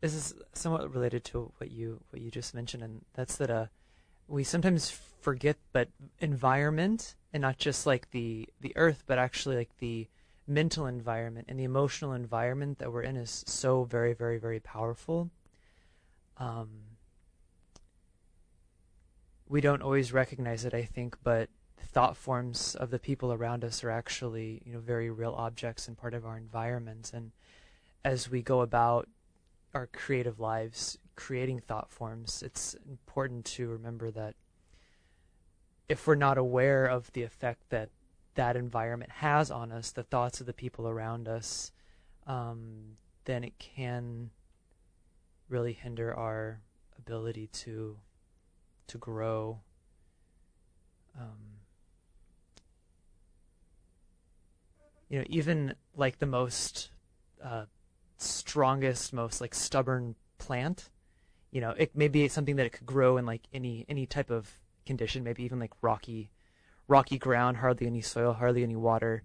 [0.00, 3.66] this is somewhat related to what you what you just mentioned, and that's that uh,
[4.28, 4.90] we sometimes
[5.20, 5.88] forget, but
[6.20, 10.08] environment, and not just like the the earth, but actually like the
[10.46, 15.30] mental environment and the emotional environment that we're in is so very, very, very powerful.
[16.38, 16.68] Um,
[19.46, 21.50] we don't always recognize it, I think, but
[21.80, 25.96] thought forms of the people around us are actually, you know, very real objects and
[25.96, 27.10] part of our environment.
[27.14, 27.32] And
[28.04, 29.08] as we go about
[29.74, 34.34] our creative lives, creating thought forms, it's important to remember that
[35.88, 37.90] if we're not aware of the effect that
[38.34, 41.72] that environment has on us, the thoughts of the people around us,
[42.26, 44.30] um, then it can
[45.48, 46.60] really hinder our
[46.98, 47.96] ability to
[48.86, 49.60] to grow.
[51.18, 51.58] Um,
[55.08, 56.90] you know, even like the most
[57.42, 57.64] uh,
[58.18, 60.90] strongest, most like stubborn plant,
[61.50, 64.30] you know, it may be something that it could grow in like any any type
[64.30, 64.48] of
[64.88, 66.30] condition, maybe even like rocky,
[66.88, 69.22] rocky ground, hardly any soil, hardly any water,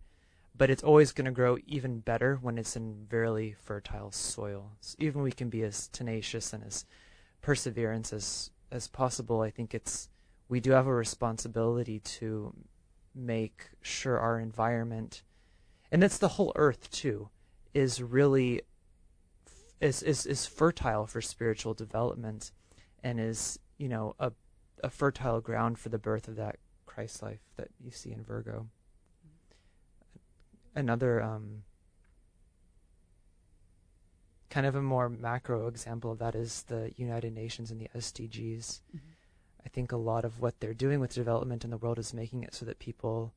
[0.55, 4.73] but it's always going to grow even better when it's in very fertile soil.
[4.81, 6.85] So even we can be as tenacious and as
[7.41, 9.41] perseverance as as possible.
[9.41, 10.09] I think it's
[10.49, 12.53] we do have a responsibility to
[13.15, 15.23] make sure our environment,
[15.91, 17.29] and that's the whole earth too,
[17.73, 18.61] is really
[19.79, 22.51] is is is fertile for spiritual development,
[23.03, 24.31] and is you know a
[24.83, 28.67] a fertile ground for the birth of that Christ life that you see in Virgo.
[30.75, 31.63] Another um,
[34.49, 38.81] kind of a more macro example of that is the United Nations and the SDGs.
[39.65, 42.43] I think a lot of what they're doing with development in the world is making
[42.43, 43.33] it so that people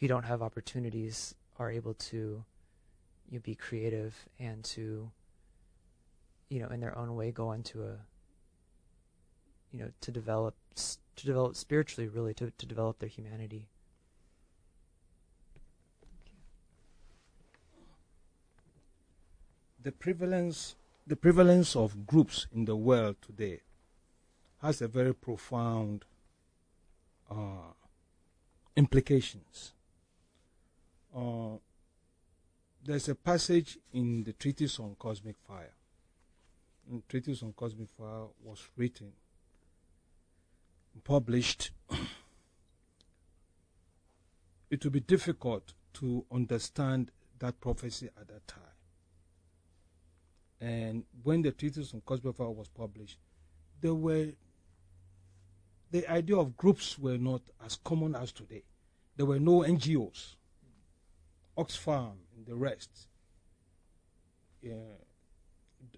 [0.00, 2.44] who don't have opportunities are able to
[3.30, 5.10] you know, be creative and to
[6.50, 7.96] you know in their own way go into a
[9.74, 10.54] you know to develop
[11.16, 13.66] to develop spiritually really to to develop their humanity
[19.82, 23.60] the prevalence the prevalence of groups in the world today
[24.62, 26.06] has a very profound
[27.30, 27.74] uh,
[28.76, 29.72] implications.
[31.14, 31.58] Uh,
[32.82, 35.74] there's a passage in the Treatise on Cosmic Fire.
[36.90, 39.12] The Treatise on Cosmic Fire was written,
[41.02, 41.70] published.
[44.70, 48.62] it would be difficult to understand that prophecy at that time.
[50.60, 53.18] And when the Treatise on Fire was published,
[53.80, 54.32] there were
[55.90, 58.64] the idea of groups were not as common as today.
[59.16, 60.34] There were no NGOs,
[61.56, 63.06] Oxfam and the rest,
[64.60, 64.96] yeah,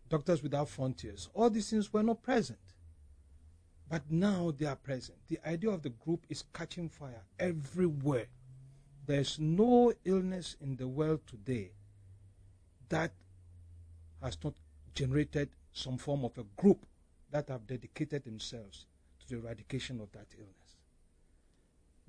[0.08, 1.28] Doctors Without Frontiers.
[1.32, 2.58] All these things were not present.
[3.88, 5.18] But now they are present.
[5.28, 8.26] The idea of the group is catching fire everywhere.
[9.06, 11.70] There's no illness in the world today
[12.88, 13.12] that
[14.22, 14.54] has not
[14.94, 16.84] generated some form of a group
[17.30, 18.86] that have dedicated themselves
[19.20, 20.76] to the eradication of that illness.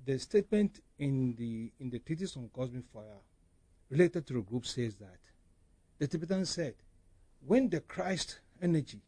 [0.04, 3.22] The statement in the in the treatise on cosmic fire
[3.90, 5.18] related to the group says that
[5.98, 6.74] the Tibetan said,
[7.46, 9.00] when the Christ energy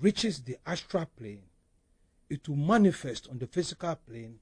[0.00, 1.42] reaches the astral plane,
[2.30, 4.38] it will manifest on the physical plane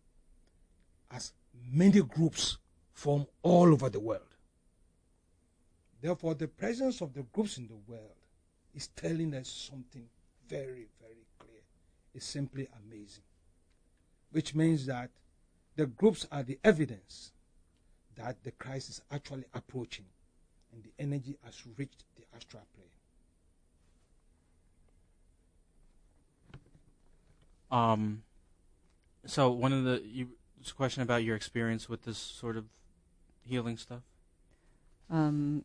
[1.10, 1.32] as
[1.70, 2.58] many groups
[2.92, 4.22] form all over the world.
[6.00, 8.16] Therefore, the presence of the groups in the world
[8.74, 10.04] is telling us something
[10.48, 11.62] very, very clear.
[12.14, 13.24] It's simply amazing.
[14.30, 15.10] Which means that
[15.76, 17.32] the groups are the evidence
[18.16, 20.06] that the Christ is actually approaching
[20.72, 22.95] and the energy has reached the astral plane.
[27.70, 28.22] Um,
[29.26, 30.28] so one of the you
[30.76, 32.64] question about your experience with this sort of
[33.44, 34.02] healing stuff.
[35.10, 35.62] Um,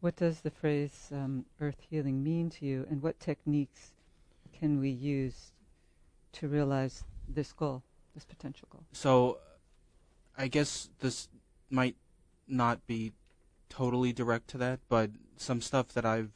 [0.00, 3.92] what does the phrase um, earth healing mean to you, and what techniques
[4.58, 5.52] can we use
[6.32, 7.82] to realize this goal,
[8.14, 8.84] this potential goal?
[8.92, 9.38] So,
[10.38, 11.28] I guess this
[11.70, 11.96] might
[12.48, 13.12] not be
[13.68, 16.30] totally direct to that, but some stuff that I've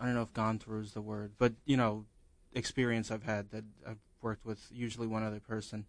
[0.00, 2.06] I don't know if gone through is the word, but you know,
[2.54, 5.84] experience I've had that I've worked with usually one other person.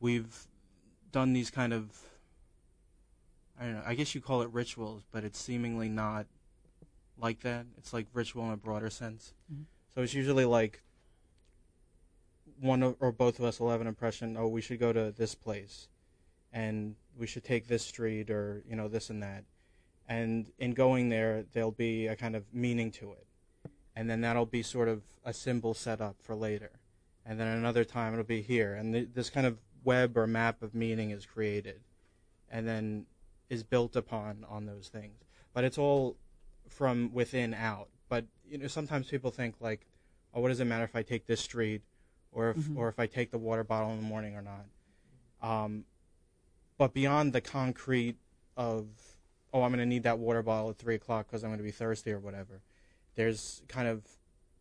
[0.00, 0.46] We've
[1.10, 1.90] done these kind of
[3.58, 6.26] I don't know, I guess you call it rituals, but it's seemingly not
[7.18, 7.66] like that.
[7.78, 9.32] It's like ritual in a broader sense.
[9.52, 9.62] Mm-hmm.
[9.94, 10.82] So it's usually like
[12.60, 15.34] one or both of us will have an impression, oh, we should go to this
[15.34, 15.88] place
[16.52, 19.44] and we should take this street or, you know, this and that.
[20.06, 23.27] And in going there, there'll be a kind of meaning to it
[23.98, 26.70] and then that'll be sort of a symbol set up for later.
[27.26, 30.62] And then another time it'll be here, and th- this kind of web or map
[30.62, 31.80] of meaning is created,
[32.48, 33.06] and then
[33.50, 35.24] is built upon on those things.
[35.52, 36.16] But it's all
[36.68, 37.88] from within out.
[38.08, 39.84] But you know, sometimes people think like,
[40.32, 41.82] oh, what does it matter if I take this street,
[42.30, 42.78] or if mm-hmm.
[42.78, 44.64] or if I take the water bottle in the morning or not?
[45.42, 45.84] Um,
[46.78, 48.16] but beyond the concrete
[48.56, 48.86] of,
[49.52, 51.64] oh, I'm going to need that water bottle at three o'clock because I'm going to
[51.64, 52.62] be thirsty or whatever
[53.18, 54.06] there's kind of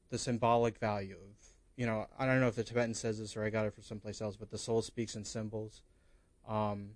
[0.09, 3.45] the symbolic value of you know I don't know if the Tibetan says this or
[3.45, 5.83] I got it from someplace else, but the soul speaks in symbols.
[6.49, 6.89] Um,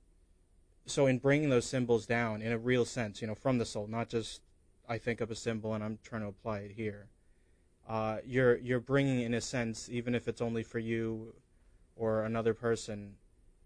[0.88, 3.86] so in bringing those symbols down in a real sense, you know, from the soul,
[3.86, 4.42] not just
[4.90, 7.10] I think of a symbol and I'm trying to apply it here.
[7.88, 11.36] Uh, you're you're bringing in a sense, even if it's only for you
[11.96, 13.18] or another person,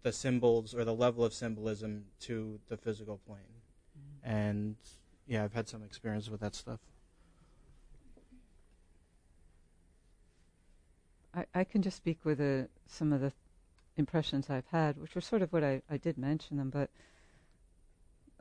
[0.02, 3.62] the symbols or the level of symbolism to the physical plane.
[3.98, 4.30] Mm-hmm.
[4.30, 4.76] And
[5.26, 6.80] yeah, I've had some experience with that stuff.
[11.36, 13.32] I, I can just speak with uh, some of the
[13.96, 16.90] impressions I've had, which were sort of what I, I did mention them, but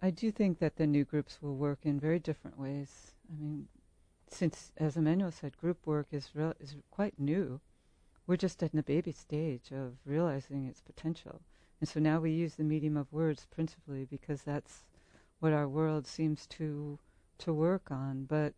[0.01, 3.13] I do think that the new groups will work in very different ways.
[3.29, 3.67] I mean,
[4.29, 7.59] since, as Emmanuel said, group work is real, is quite new.
[8.27, 11.41] We're just at the baby stage of realizing its potential.
[11.79, 14.83] And so now we use the medium of words principally because that's
[15.39, 16.97] what our world seems to
[17.37, 18.23] to work on.
[18.23, 18.53] But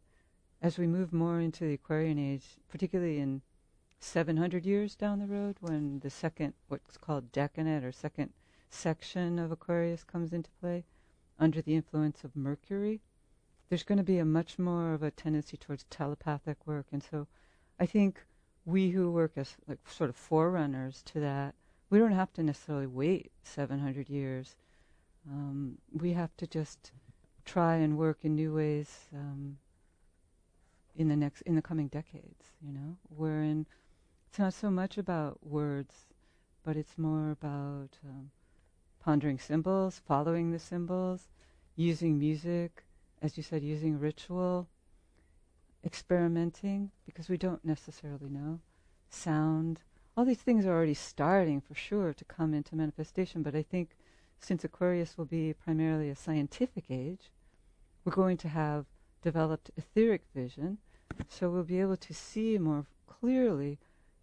[0.61, 3.41] as we move more into the Aquarian age, particularly in
[3.99, 8.31] 700 years down the road when the second, what's called decanate or second
[8.69, 10.83] section of Aquarius comes into play
[11.39, 13.01] under the influence of Mercury,
[13.69, 16.85] there's going to be a much more of a tendency towards telepathic work.
[16.91, 17.27] And so
[17.79, 18.23] I think
[18.65, 21.55] we who work as like sort of forerunners to that,
[21.89, 24.55] we don't have to necessarily wait 700 years.
[25.29, 26.91] Um, we have to just
[27.45, 29.57] try and work in new ways um,
[30.95, 32.51] in the next in the coming decades.
[32.61, 33.65] You know, wherein
[34.37, 36.05] it's not so much about words,
[36.63, 38.29] but it's more about um,
[38.99, 41.27] pondering symbols, following the symbols,
[41.75, 42.83] using music,
[43.19, 44.67] as you said, using ritual,
[45.83, 48.59] experimenting because we don't necessarily know.
[49.09, 49.81] Sound,
[50.15, 53.97] all these things are already starting for sure to come into manifestation, but I think
[54.37, 57.31] since Aquarius will be primarily a scientific age,
[58.05, 58.85] we're going to have
[59.23, 60.77] developed etheric vision,
[61.27, 63.79] so we'll be able to see more clearly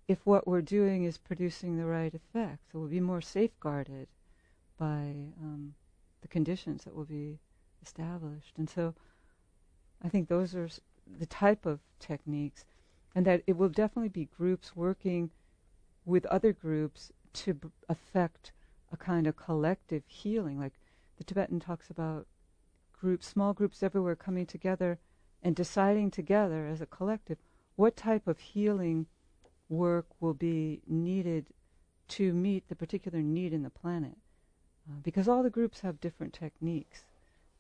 [0.07, 2.59] if what we're doing is producing the right effect.
[2.71, 4.09] So we'll be more safeguarded
[4.79, 5.75] by um,
[6.21, 7.39] the conditions that will be
[7.83, 8.55] established.
[8.59, 8.95] And so
[10.03, 10.69] I think those are
[11.19, 12.65] the type of techniques,
[13.15, 15.31] and that it will definitely be groups working
[16.05, 18.53] with other groups to b- affect
[18.93, 20.59] a kind of collective healing.
[20.59, 20.75] Like
[21.17, 22.27] the Tibetan talks about
[22.93, 24.99] groups, small groups everywhere coming together
[25.43, 27.39] and deciding together as a collective
[27.77, 29.07] what type of healing
[29.69, 31.47] work will be needed
[32.07, 34.17] to meet the particular need in the planet.
[34.89, 37.05] Uh, because all the groups have different techniques.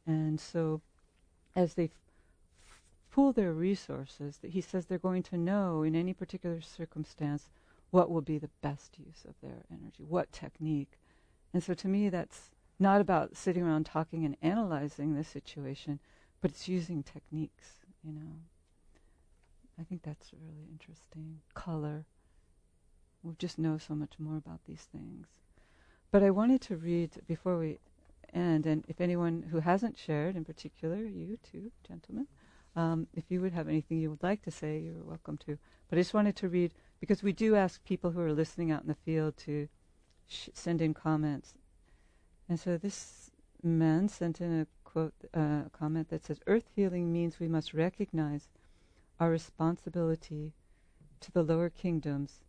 [0.07, 0.82] And so
[1.57, 1.90] as they f-
[3.11, 7.48] pool their resources, he says they're going to know in any particular circumstance
[7.90, 10.98] what will be the best use of their energy, what technique.
[11.52, 16.00] And so to me, that's not about sitting around talking and analyzing the situation,
[16.42, 18.36] but it's using techniques, you know.
[19.79, 21.41] I think that's really interesting.
[21.55, 22.07] Color.
[23.22, 25.27] We'll just know so much more about these things.
[26.11, 27.79] But I wanted to read before we
[28.33, 32.27] end, and if anyone who hasn't shared, in particular, you too, gentlemen,
[32.77, 35.59] um, if you would have anything you would like to say, you're welcome to.
[35.89, 38.83] But I just wanted to read, because we do ask people who are listening out
[38.83, 39.68] in the field to
[40.27, 41.55] sh- send in comments.
[42.49, 43.31] And so this
[43.62, 48.49] man sent in a quote, uh, comment that says, Earth healing means we must recognize
[49.21, 50.53] our responsibility
[51.21, 52.41] to the lower kingdoms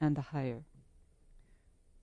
[0.00, 0.64] and the higher.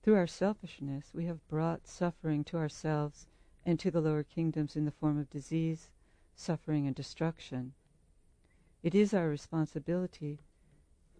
[0.02, 3.26] Through our selfishness, we have brought suffering to ourselves
[3.64, 5.90] and to the lower kingdoms in the form of disease,
[6.36, 7.72] suffering, and destruction.
[8.82, 10.38] It is our responsibility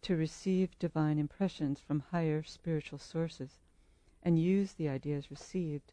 [0.03, 3.59] to receive divine impressions from higher spiritual sources
[4.23, 5.93] and use the ideas received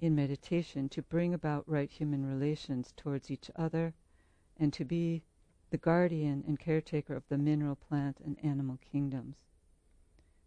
[0.00, 3.94] in meditation to bring about right human relations towards each other
[4.56, 5.24] and to be
[5.72, 9.46] the guardian and caretaker of the mineral, plant, and animal kingdoms.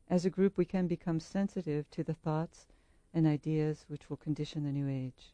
[0.08, 2.68] As a group, we can become sensitive to the thoughts
[3.12, 5.34] and ideas which will condition the new age.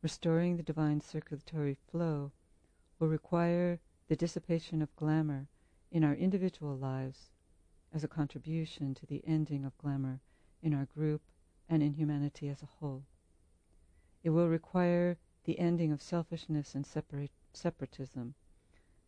[0.00, 2.32] Restoring the divine circulatory flow
[2.98, 5.46] will require the dissipation of glamour
[5.92, 7.32] in our individual lives
[7.92, 10.22] as a contribution to the ending of glamour
[10.62, 11.20] in our group
[11.68, 13.04] and in humanity as a whole.
[14.24, 18.34] It will require the ending of selfishness and separate, separatism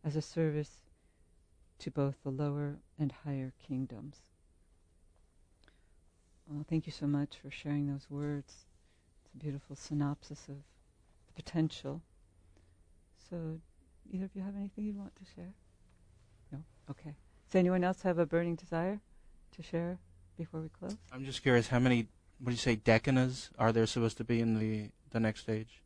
[0.03, 0.81] as a service
[1.79, 4.17] to both the lower and higher kingdoms.
[6.47, 8.65] Well, thank you so much for sharing those words.
[9.23, 10.57] It's a beautiful synopsis of
[11.27, 12.01] the potential.
[13.29, 13.59] So,
[14.11, 15.53] either of you have anything you'd want to share?
[16.51, 16.59] No?
[16.91, 17.15] Okay.
[17.49, 18.99] Does anyone else have a burning desire
[19.55, 19.99] to share
[20.37, 20.97] before we close?
[21.11, 22.07] I'm just curious, how many,
[22.39, 25.81] what do you say, decanas are there supposed to be in the, the next stage?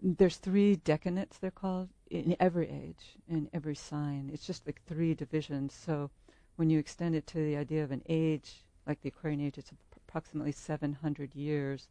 [0.00, 4.30] There's three decanates, they're called, in every age, in every sign.
[4.32, 5.74] It's just like three divisions.
[5.74, 6.10] So
[6.56, 9.72] when you extend it to the idea of an age, like the Aquarian age, it's
[9.96, 11.88] approximately 700 years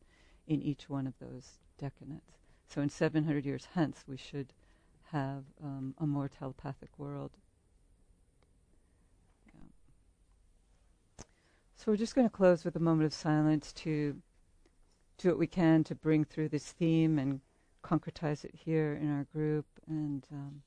[0.47, 2.33] in each one of those decanates.
[2.67, 4.53] So in 700 years hence, we should
[5.11, 7.31] have um, a more telepathic world.
[11.75, 14.17] So we're just going to close with a moment of silence to
[15.17, 17.39] do what we can to bring through this theme and
[17.87, 20.61] concretize it here in our group and um,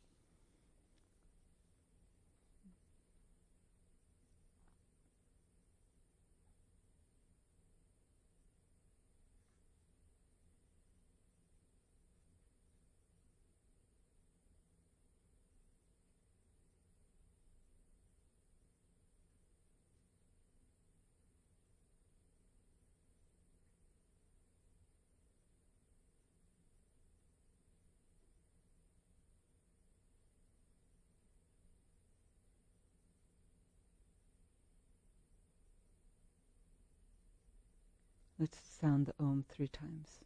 [38.41, 40.20] Let's sound the Om three times.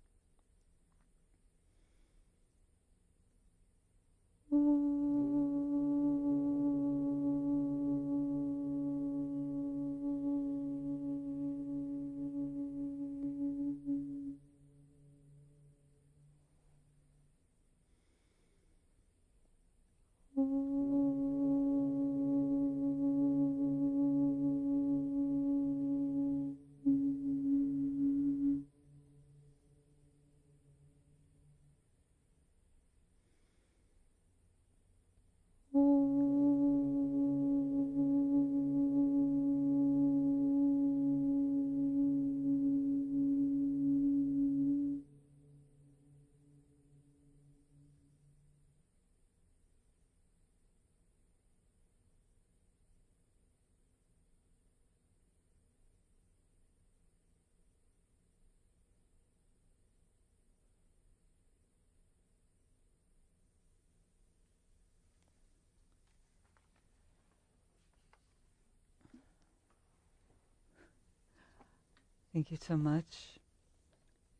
[72.45, 73.39] Thank you so much.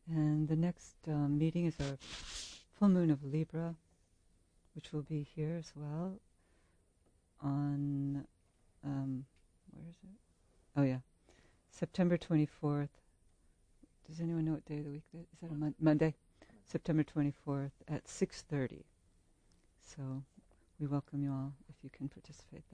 [0.07, 3.73] And the next um, meeting is our full moon of Libra,
[4.75, 6.19] which will be here as well
[7.41, 8.27] on,
[8.83, 9.25] um,
[9.71, 10.19] where is it?
[10.77, 10.99] Oh, yeah,
[11.71, 12.89] September 24th.
[14.07, 15.27] Does anyone know what day of the week that is?
[15.33, 16.13] Is that a mon- Monday?
[16.63, 18.83] September 24th at 6.30.
[19.81, 20.21] So
[20.79, 22.73] we welcome you all if you can participate then.